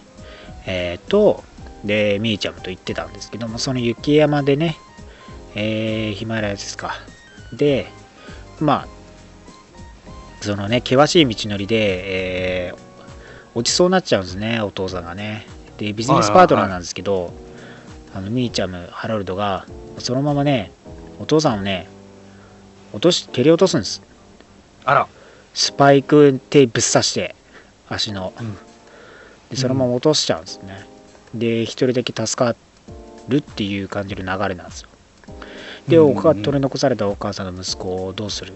[0.66, 1.44] えーと、
[1.84, 4.76] で、ミーちゃんと行ってたんですけども、その雪山でね、
[5.54, 6.94] えーヒマラヤですか。
[7.52, 7.86] で、
[8.62, 8.88] まあ、
[10.40, 12.92] そのね、険しい道のりで、えー
[13.54, 15.46] 落ちそうになっちゃうんですね、お父さんがね。
[15.76, 17.32] で、ビジネスパートナーなんですけど、
[18.14, 19.66] あのミーチャム、ハロルドが、
[19.98, 20.72] そのままね、
[21.20, 21.86] お父さんをね、
[22.92, 24.02] 落とし、蹴り落とすんです。
[24.84, 25.06] あら。
[25.54, 27.34] スパイクテープぶっ刺して、
[27.88, 28.32] 足の。
[28.40, 28.56] うん
[29.50, 30.86] でそのまま落としちゃうんですね。
[31.34, 32.56] で、一人だけ助か
[33.28, 34.88] るっていう感じの流れなんですよ。
[35.88, 38.54] で、取り残されたお母さんの息子をどうするっ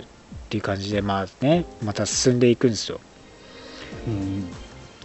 [0.49, 3.01] ていう感じで、まあね、また進んでいくんですよ。
[4.07, 4.49] うん。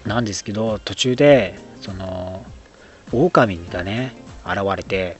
[0.06, 2.46] なんですけど、途中で、その、
[3.12, 4.14] 狼がね、
[4.46, 5.18] 現れて、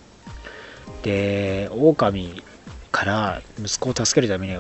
[1.04, 2.44] で、狼
[2.92, 4.58] から息子を助けるために、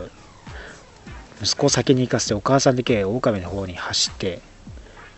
[1.42, 4.42] 息子を先に行かせて、お母さんだけ狼の方に走って、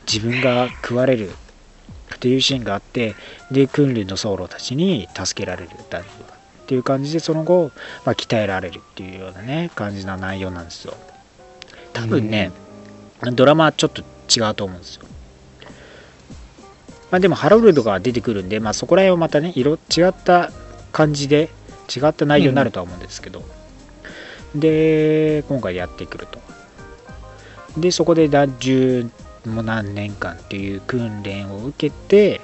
[0.06, 1.32] 自分が食われる
[2.16, 3.16] っていうシーンがあって、
[3.52, 5.70] で、訓練の僧侶たちに助けられる
[6.64, 7.72] っていう感じで、その後、
[8.06, 10.94] まあ、鍛えられるっていうようなね、感じな内容なんですよ。
[11.92, 12.52] 多分ね、
[13.34, 15.06] ドラマはちょっと違うと思うんですよ。
[17.12, 20.52] まあでもハロルドが出てくるんで、まあそこら辺はまたね、色違った
[20.92, 21.50] 感じで、
[21.96, 23.44] 違った内容になるとは思うんですけど、
[24.56, 26.40] で今回やってくると。
[27.78, 29.10] でそこで十
[29.46, 32.42] も何年間っていう訓練を受けて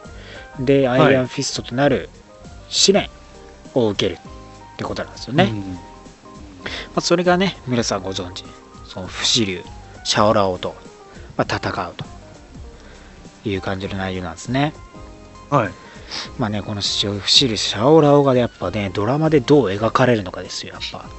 [0.60, 2.10] でアイアンフィストとなる
[2.68, 3.10] 試練
[3.74, 5.60] を受けるってことなんですよね、うん。
[5.74, 5.80] ま
[6.96, 8.44] あ、それがね皆さんご存知。
[8.88, 9.64] その不死竜
[10.04, 10.76] シャオラオと、
[11.38, 12.06] まあ、戦うと。
[13.46, 14.74] いう感じの内容なんですね。
[15.50, 15.70] はい。
[16.38, 16.84] まあねこの不
[17.30, 21.10] 死竜シャオラオがやっぱねドラマでどう描かれるのかですよやっぱ。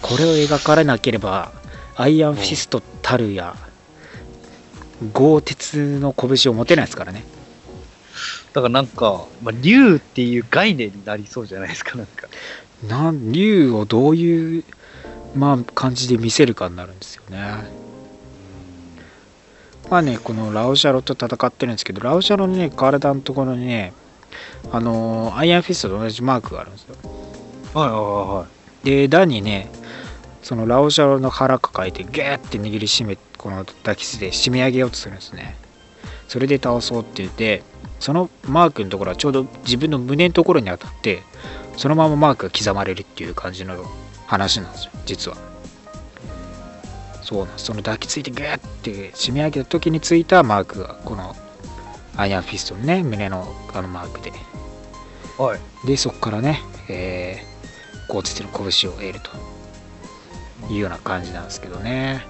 [0.00, 1.52] これを描かれなければ
[1.96, 3.56] アイアンフィストたるや
[5.12, 7.24] 鋼鉄の拳を持てないですからね
[8.52, 12.28] だからなんか、まあ、竜っていう概念になりそうじゃないですか、なんか。
[12.86, 14.64] なん竜をどういう
[15.34, 17.38] まあ感じで見せるかになるんですよね
[19.90, 23.92] まあねこのラオシャロと戦ってるんですけどラオシャロのね体のところにね
[24.70, 26.94] あのアイアンフィストと同じマークがあるんですよ
[27.74, 28.00] はいはい
[28.36, 28.46] は
[28.84, 28.86] い。
[28.86, 29.70] でダンにね
[30.42, 35.56] そのラオシャロの腹抱えてギューって握りしめこの抱きつで締め上げようとするんですね
[36.28, 37.62] それで倒そうって言って
[37.98, 41.22] そのマークのところはちょうど自分の胸のところに当たって
[41.76, 43.84] そのままマークが刻まれるっていう感じの
[44.26, 45.36] 話なんですよ実は。
[47.22, 47.66] そうなんです。
[47.66, 51.36] その抱きついてグーって締め上げた時についたマークがこの
[52.16, 54.32] アイアンフィストのね胸のあのマークで。
[55.36, 55.86] はい。
[55.86, 59.58] でそこからね、えー、こうつっての拳を得ると。
[60.70, 62.26] いうような感じなんですけどね。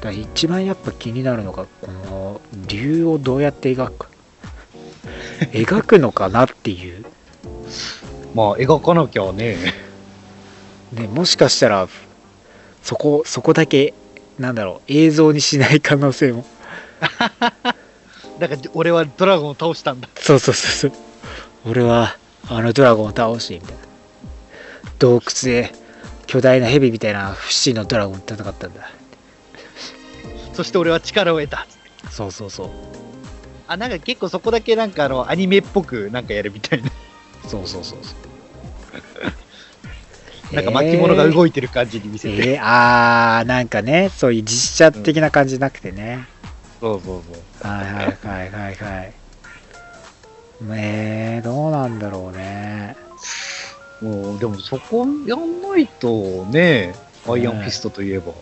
[0.00, 4.08] だ一番やっぱ気になるのがこの竜をどうやって描くか
[5.52, 7.04] 描くのかなっていう
[8.34, 9.56] まあ、描かなきゃね。
[10.92, 11.88] ねもしかしたら
[12.82, 13.94] そこそこだけ
[14.38, 16.46] なんだろう映像にしない可能性も
[18.38, 20.08] だから、俺はドラゴンを倒したんだ。
[20.16, 21.00] そうそうそうそう
[21.66, 22.16] 俺は
[22.48, 23.78] あのドラゴンを倒してみたいな
[24.98, 25.72] 洞窟で
[26.26, 28.90] 巨大な蛇みたいな不死のドラゴンと戦ったんだ
[30.52, 31.66] そして俺は力を得た。
[32.10, 32.70] そうそうそう
[33.68, 36.90] あ、なんか結構そこだけなんかあの、アニメっぽくなんかやるみたいな。
[37.46, 38.14] そうそうそうそ
[40.50, 42.52] う なんか巻物が動いてる感じに見せて。
[42.52, 46.26] えー、あーなんかねそういう実写的な感じなくてね、
[46.80, 47.68] そうそうそう。
[47.70, 49.12] はいはいはいはいはい
[50.64, 52.96] ねえどうなんだろうね
[54.00, 56.94] もう、でもそこやんないとね、
[57.28, 58.32] アイアンフィストといえば。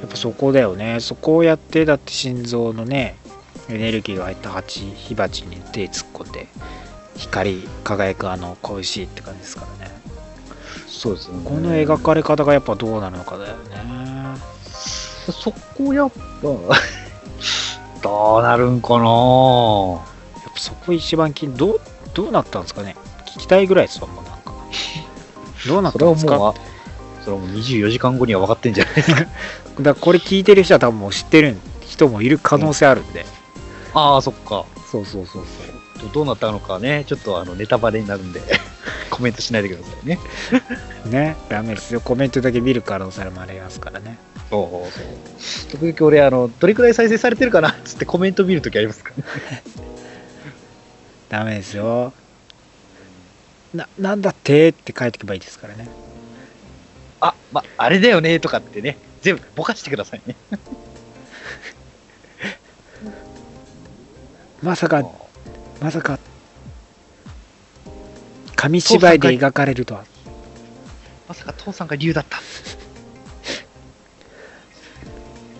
[0.00, 3.16] やっぱそこだよねそこをやってだって心臓のね
[3.70, 6.48] エネルギーが入った蜂火鉢に手突っ込んで
[7.16, 9.92] 光り輝くあの拳って感じですからね。
[10.88, 11.40] そうですね。
[11.44, 14.36] この描かれ方がやっぱどうなるのかだよね。
[15.32, 16.48] そこやっぱ、
[18.02, 19.04] どうなるんかな？
[19.04, 21.80] やっぱそこ一番気にどう
[22.14, 22.96] どうなったんですかね？
[23.26, 24.52] 聞きたいぐらいですわもうなんか。
[25.68, 26.54] どうなったんですか？
[27.24, 29.26] それはもう24時間後には分かってんじゃないですか？
[29.80, 31.56] だこれ聞いてる人は多分もう知ってる
[31.86, 33.24] 人もいる可能性あるんで、
[33.94, 34.64] ああ、そっか。
[34.90, 35.42] そうそうそう
[36.02, 38.40] どどうなったのかね、ちょっとあのネタバレになるんで、
[39.10, 40.18] コメントしないでくださいね。
[41.04, 44.18] そ うねダメですよコメントだけ見る可能性もありますからね
[44.50, 44.98] そう
[45.72, 45.90] そう。
[45.90, 47.70] 時々俺、あの、どれくらい再生されてるかな？
[47.70, 49.62] っ つってコメント見るときありますからね。
[51.28, 52.12] ダメですよ
[53.72, 55.88] ななんだってって書いておけばいいですからね
[57.20, 60.34] あ、ま、あれだよねとかってね、全部ぼかしてくださいね。
[64.62, 65.02] まさか
[65.80, 66.18] まさか
[68.56, 70.04] 紙芝居で描かれるとは。
[71.26, 72.38] まさか父さんが竜だった。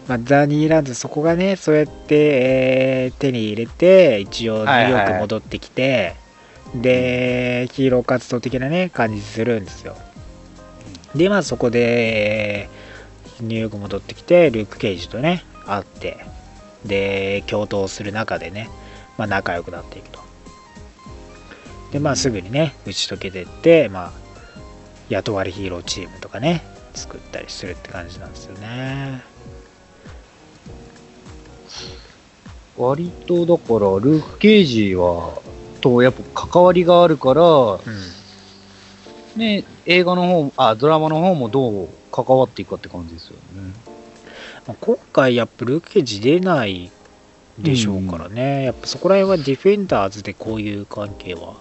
[0.06, 6.16] まあ、ザニーランドそこがねそうやって、えー手に入れて一応ニューヨーク戻ってきて、
[6.74, 9.96] でヒーロー活動的なね感じするんですよ。
[11.14, 12.80] でまあそこで、えー
[13.42, 16.18] ニューヨーク戻ってきてルーク・ケイジとね会って
[16.84, 18.68] で共闘する中でね、
[19.20, 20.18] まあ、仲良くなっていくと。
[21.92, 24.12] でまあすぐにね打ち解けてってまあ
[25.10, 26.64] 雇われヒーローチームとかね
[26.94, 29.22] 作ったりするって感じなんですよね。
[32.78, 35.38] 割とだから、ルーク・ケイジは、
[35.82, 37.78] とやっぱ関わりがあるから、うん。
[39.36, 43.74] ね、映画の方、あ、ドラマの方もどう関わっていくかって感じですよね。
[44.66, 46.90] まあ今回やっぱルーク・ケイジ出ない
[47.62, 51.54] でしょうからね、やっぱそこら辺はディフェンダーズでこういう関係は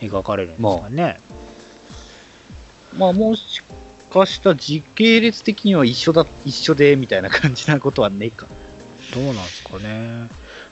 [0.00, 1.20] 描かれるんですかね、
[2.96, 3.62] まあ、もし
[4.12, 8.46] かしたら時系列的には一緒だ、一緒で、みたいな感じなことはねえか。
[9.14, 10.28] どうなんですかね、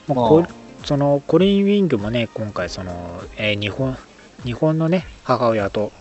[0.07, 0.15] まあ。
[0.15, 0.47] まあこ
[0.83, 3.97] そのコリン・ウィングもね今回その、えー日本
[4.43, 5.91] 日本のね母親と、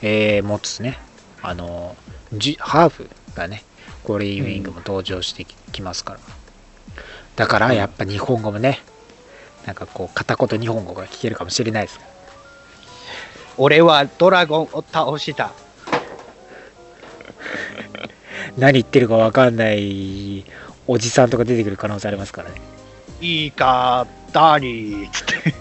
[0.00, 0.98] えー持つね
[1.42, 1.96] あの
[2.32, 3.62] じハーフがね
[4.04, 6.20] コリー・ウィングも登場してききますから
[7.36, 8.80] だからやっぱ日本語もね
[9.66, 12.00] なんかこう片言日本語が聞けるかもしれないです
[13.56, 15.52] 俺はドラゴンを倒した。
[18.56, 20.44] 何言ってるか分かんない
[20.86, 22.60] おじさんとか出てくる可能性ありますからね
[23.20, 25.54] いいか、ダーニーつって。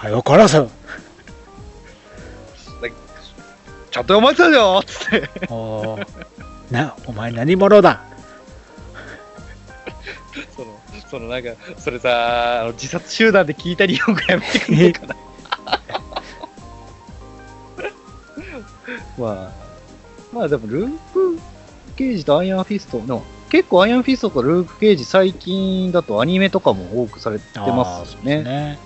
[0.00, 0.82] お前は殺す
[3.90, 5.28] ちゃんと読まれてたよつって。
[5.50, 6.06] おー
[6.70, 8.11] なお前何者だ？
[11.12, 15.16] その、なんか、それさ、あの自殺集団で聞いた日本語やめてくれないかな。
[19.18, 19.52] まあ、
[20.32, 21.38] まあでも、ルーク・
[21.96, 28.42] ケージとアイアンフィストの、結構アイアンフィストとルーク・ケージ最近だとアニメとかも多くされてますよあーそうね。
[28.42, 28.78] ね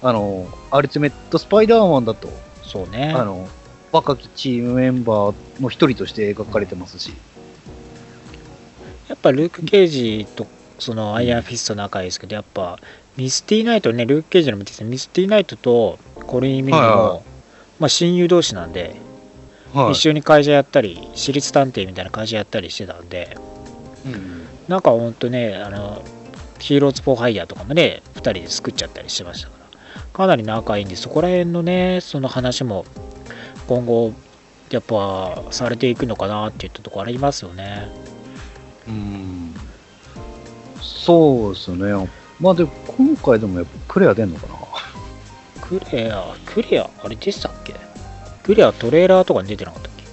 [0.00, 2.30] あの、アルティメット・スパイダーマンだと、
[2.62, 3.46] そうねあの、
[3.92, 7.12] 若きチームメンバーの一人として描かれてますし。
[9.08, 10.46] やっぱルーク・ケージと
[10.80, 12.78] そのアイアンフィスト仲いいですけどやっぱ
[13.16, 17.22] ミスティナイトねルーク・ケージの見ててミスティナイトとコリーン・ウィングも、はいはい。
[17.78, 18.96] まあ、親友同士なんで、
[19.72, 23.36] は一緒に会社やったり私立探偵みたいな会社やったりしてたんで
[24.04, 26.02] うんなんかほんとねあの
[26.58, 29.54] ヒーローズ・フォー・ハイヤーとかもね2人で作っちゃったりしてましたか
[29.94, 32.84] らかなり仲いいんでそこら辺のねその話も
[33.66, 34.12] 今後
[34.70, 37.88] やっぱされていくのかなっていったところありますよね。
[38.86, 39.54] うん
[41.10, 42.08] そうですね。
[42.40, 44.54] まあでも、今回でもやっぱクレア出んのかな？
[45.60, 47.74] クレア、クレア、あれでしたっけ？
[48.42, 50.04] クレアトレーラーとかに出てなかったっけ？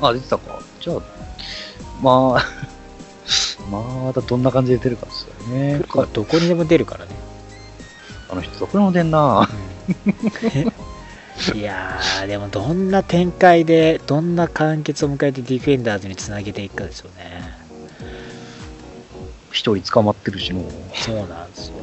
[0.00, 0.60] あ、出てたか。
[0.80, 0.96] じゃあ、
[2.02, 2.44] まあ、
[3.70, 5.80] まだどんな感じで出るかですよね。
[5.88, 7.10] クレアどこにでも出るからね。
[8.30, 9.48] あの人、どこにも出んな。
[11.54, 17.63] いやー、でもどんな展開で、どんな完結を迎えてディフェンダーズにつなげていくかですよね。
[19.54, 20.52] 一人捕まってるし。
[20.94, 21.74] そうなんですよ。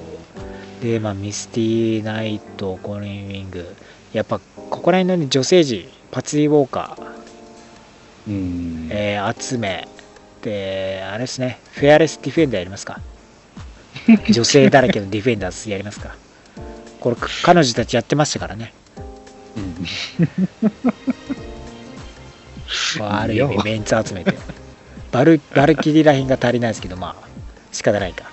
[0.81, 3.65] で、まあ、ミスティナイト、コリン・ウィング、
[4.11, 8.89] やっぱここら辺の、ね、女性陣、パツィ・ウォーカー、うん。
[8.91, 9.87] えー、集め、
[10.41, 12.99] で、あれですね、フェアレスディフェンダーやりますか。
[14.29, 16.17] 女性だらけのディフェンダーズやりますか。
[16.99, 18.73] これ、彼女たちやってましたからね。
[22.99, 24.33] まあある意味メンツ集めて。
[25.11, 27.27] バルバルキリラインが足りないですけど、まあ、
[27.71, 28.29] 仕方ないか。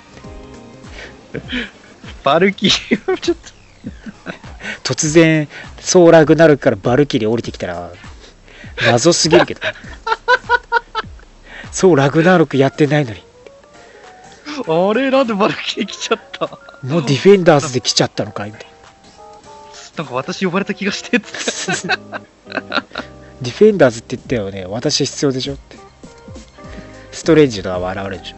[2.25, 3.37] バルキリーは ちょっ
[4.83, 5.49] と、突然、
[5.81, 7.91] ソーラグナルクからバルキリ降りてきたら、
[8.87, 9.73] 謎すぎるけどね。
[11.73, 13.23] そう、ラグナロクやってないのに。
[14.67, 16.47] あれ、なんでバルキリー来ちゃった？
[16.83, 18.51] もうディフェンダーズで来ちゃったのかい？
[18.51, 18.67] みたい
[19.97, 21.89] なんか私呼ばれた気がしてっつって。
[21.89, 21.97] な。
[23.41, 24.65] ディフェンダーズって言ったよね。
[24.67, 25.77] 私必要でしょって。
[27.13, 28.37] ストレンジとは笑われるでしょ。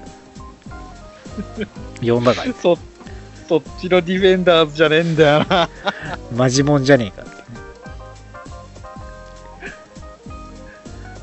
[2.02, 2.78] 呼んだから、そ、
[3.48, 5.68] そっちのディフェンダーズじゃねえんだよな。
[6.34, 7.40] マジモンじゃねえかってね。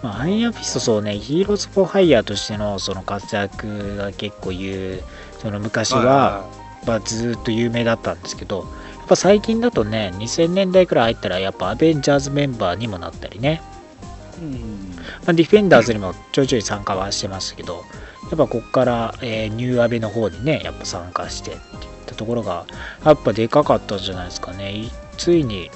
[0.04, 5.04] まあ、アイアンフィストそうね、ヒーローズ・フォー・ハイヤーとしてのその活躍が結構言う、
[5.42, 6.46] その昔は、
[6.86, 8.60] まあ、ずーっと有名だったんですけど、
[8.98, 13.62] やっぱ最近だとね、2000年代くらい入ったら、やっぱアベンジャーズメンバーにもなったりね、
[14.42, 14.94] うん。
[14.98, 17.84] まあ、ディフェンダーズにもちょいちょい参加はしてましたけど、
[18.30, 21.62] やっぱこっから、えーニューアベの方にね、やっぱ参加してっていっ
[22.06, 22.66] たところが、
[23.06, 24.74] やっぱでかかったんじゃないですかね。
[24.74, 25.72] いついに、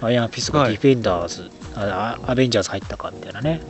[0.00, 3.60] アイアンフィストがはいディフェンダーズ、あアベンジャーズ入ったかみたいなね、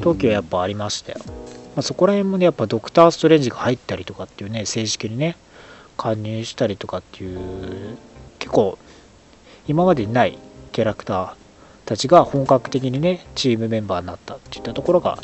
[0.00, 1.18] 時はやっぱありましたよ。
[1.26, 1.34] ま
[1.76, 5.36] あ、そこら辺もね、やっぱドクター・ストレンジが入ったりとかっていうね、正式にね、
[5.96, 7.96] 加入したりとかっていう、
[8.38, 8.78] 結構、
[9.68, 10.38] 今までにない
[10.72, 11.32] キャラクター
[11.84, 15.18] たちが本格的にね、チームメンバーになったっていったところが、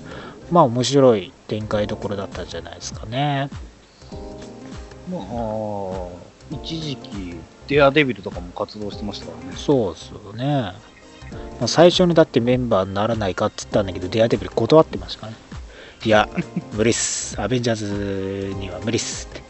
[0.51, 3.51] まあ面白い展開どころだったんじゃないですかね。
[5.11, 6.09] まあ、
[6.51, 7.37] 一時期、
[7.69, 9.57] デアデビルとかも活動してましたからね。
[9.57, 10.73] そうですよね。
[11.59, 15.39] まあ、最初にだってメンバーにならないかって言ったんだけど、デアデビル断ってましたからね。
[16.05, 16.29] いや、
[16.75, 17.41] 無理っす。
[17.41, 19.43] アベンジャーズには無理っすって。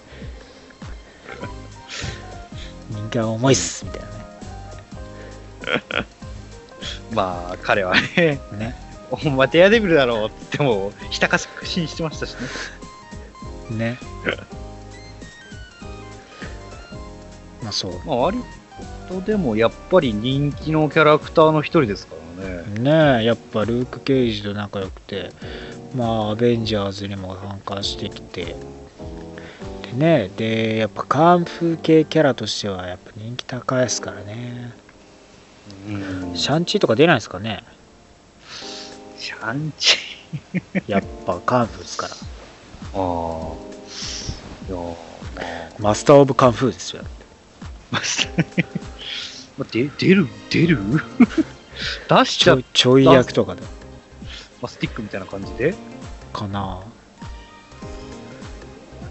[2.90, 4.00] 人間は重いっす、みたい
[7.12, 8.85] まあ、彼はね、なね。
[9.14, 9.18] ね。
[9.24, 12.34] お前デアデビルだろうっても、ひたかしく信してましたし
[13.70, 13.76] ね。
[13.76, 13.98] ね。
[17.62, 17.92] まあそう。
[18.04, 18.38] まあ、割
[19.08, 22.64] とでも、やっぱり人気のキャラクターの一人ですからね。
[23.16, 25.30] ねえ、やっぱルーク・ケイジと仲良くて、
[25.94, 28.56] まあ、アベンジャーズにも参加してきて、で
[29.94, 34.86] ね、で、やっぱカンフー系キャラとしては、やっぱ人気高いですからね。
[35.88, 37.64] うんシャンチーとか出ないですかね
[39.26, 39.96] シャンチ
[40.86, 42.14] やっぱカンフーですから。
[42.14, 42.20] ああ。
[42.94, 42.96] い
[44.70, 44.94] やー
[45.80, 47.02] マスターオブカンフーですよ。
[47.90, 48.02] まあ、
[49.58, 50.28] まあ、で出る？
[50.48, 50.78] 出る？
[52.08, 53.62] 出しちゃうちょい、ちょい役とかで。
[53.62, 53.68] ま
[54.62, 55.74] あ、スティックみたいな感じで？
[56.32, 56.82] かな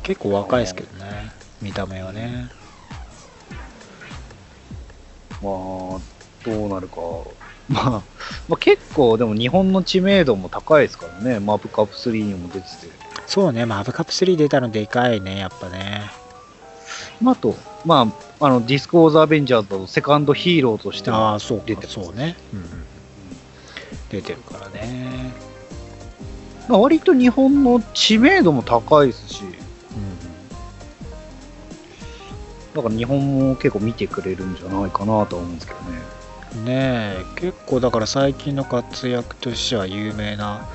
[0.01, 1.33] 結構若いですけどね。
[1.61, 2.49] 見た目はね。
[5.31, 5.99] まあ、ど
[6.45, 7.01] うなるか。
[7.67, 8.01] まあ、ま
[8.51, 11.39] あ、結構でも日本の知名度も高いですからね。
[11.39, 13.05] マップカップ3にも出てて。
[13.27, 16.11] そうね、マブカプ3出たのでかいね、やっぱね。
[17.21, 22.37] まあ、あと、まあ、あの、ディスク・ウォーズ・アベンジャーズだとセカンドヒーローとしてあも出てそうね。
[22.53, 22.85] うんうん。
[24.09, 25.33] 出てるからね。
[26.67, 29.55] まあ、割と日本の知名度も高いですし、うん
[32.75, 36.14] だから日本も結構見てくれるんじゃないかなとは思うんですけどね。
[36.63, 40.69] ねえ結構だから最近の活躍としては有名な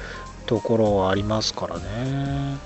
[0.46, 2.58] ところはありますからね。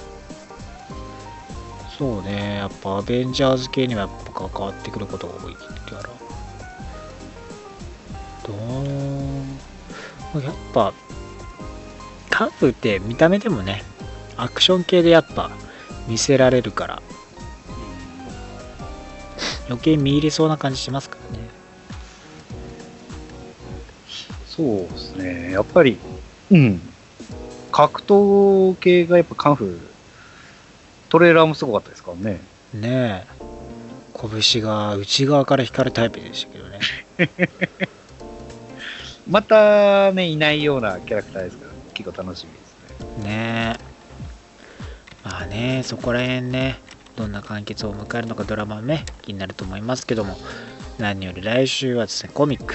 [1.96, 5.62] そうねやっぱアベンジャーズ系にはやっぱ関わってくることが多いか
[6.02, 6.10] ら。
[8.46, 8.52] ど
[10.40, 10.92] うやっぱ
[12.30, 13.84] カンフーって見た目でもね
[14.36, 15.52] アクション系でやっぱ
[16.08, 17.02] 見せられるから。
[19.66, 21.16] 余計見入れそうな感じしますか
[24.56, 25.52] そうですね。
[25.52, 25.98] やっぱり、
[26.50, 26.80] うん。
[27.72, 29.78] 格闘系がやっぱカンフー、
[31.08, 32.40] トレーラーもすごかったですからね。
[32.72, 33.44] ねえ
[34.14, 36.78] 拳が内側から光るタイプでしたけどね
[39.28, 42.58] またね、いないようなキャラクターですから、結構楽しみで
[43.00, 43.24] すね。
[43.24, 43.94] ねえ
[45.24, 46.78] まあねそこら辺ね
[47.16, 50.36] どんな完結を迎えるのかドラマね気になると思いますけども
[50.98, 52.74] 何より来週はですねコミック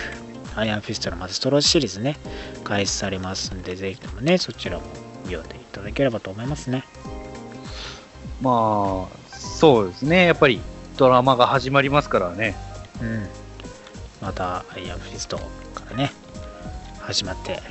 [0.60, 2.18] アイアンフィストのマストリードシリーズね
[2.64, 4.84] 開始されますんでぜひともねそちらも
[5.24, 6.84] 読んでいただければと思いますね
[8.42, 10.26] まあ、そうですね。
[10.26, 10.62] やっぱり
[10.98, 12.56] ドラマが始まりますからね。
[13.02, 13.28] うん
[14.22, 16.12] またアイアンフィストからね
[17.00, 17.62] 始まって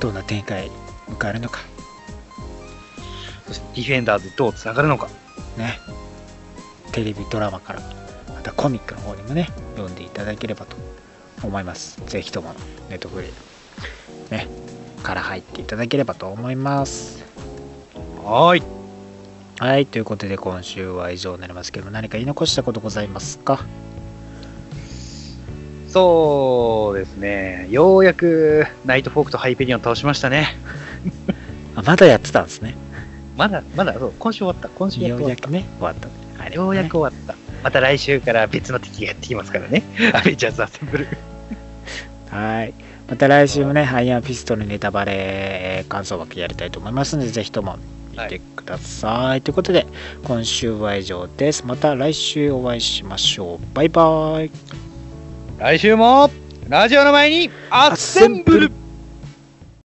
[0.00, 0.70] どんな展開
[1.06, 1.60] 迎えるのか
[3.46, 5.08] そしてディフェンダーズどうつながるのか。
[5.58, 5.78] ね、
[6.92, 7.80] テレビドラマから、
[8.28, 10.76] またコミックの方にもね、読んでいただければと
[11.46, 12.00] 思います。
[12.06, 12.54] ぜひとも、
[12.88, 13.32] ネットフリー、
[14.30, 14.48] ね、
[15.02, 17.24] から入っていただければと思います。
[18.24, 18.62] はーい。
[19.58, 23.64] はい、ということで今週は以上になりますけども、何か言い残したことございますか？
[25.88, 27.68] そうですね。
[27.70, 30.56] ようやくナイトフォークとハイペニオン倒しましたね。
[31.76, 32.74] あまだやってたんですね。
[33.36, 34.68] まだ、まだ、そう、今週終わった。
[34.68, 36.08] 今週ようやくね、終わった。
[36.42, 37.34] あれようやくね終わった。
[37.62, 39.82] また来週から別の敵がやってきますからね。
[40.14, 41.06] アベンジャーズアセンブル。
[42.32, 42.74] はい。
[43.08, 47.76] また来週もね、ハイアンピストルネタバレ、えー感想枠やりたいと思いますので、ぜひとも
[48.12, 49.42] 見てください。
[49.42, 49.86] ということで、
[50.24, 51.66] 今週は以上です。
[51.66, 53.74] また来週お会いしましょう。
[53.74, 54.50] バイバイ。
[55.58, 56.30] 来週も、
[56.68, 58.81] ラジオの前に、アッセンブル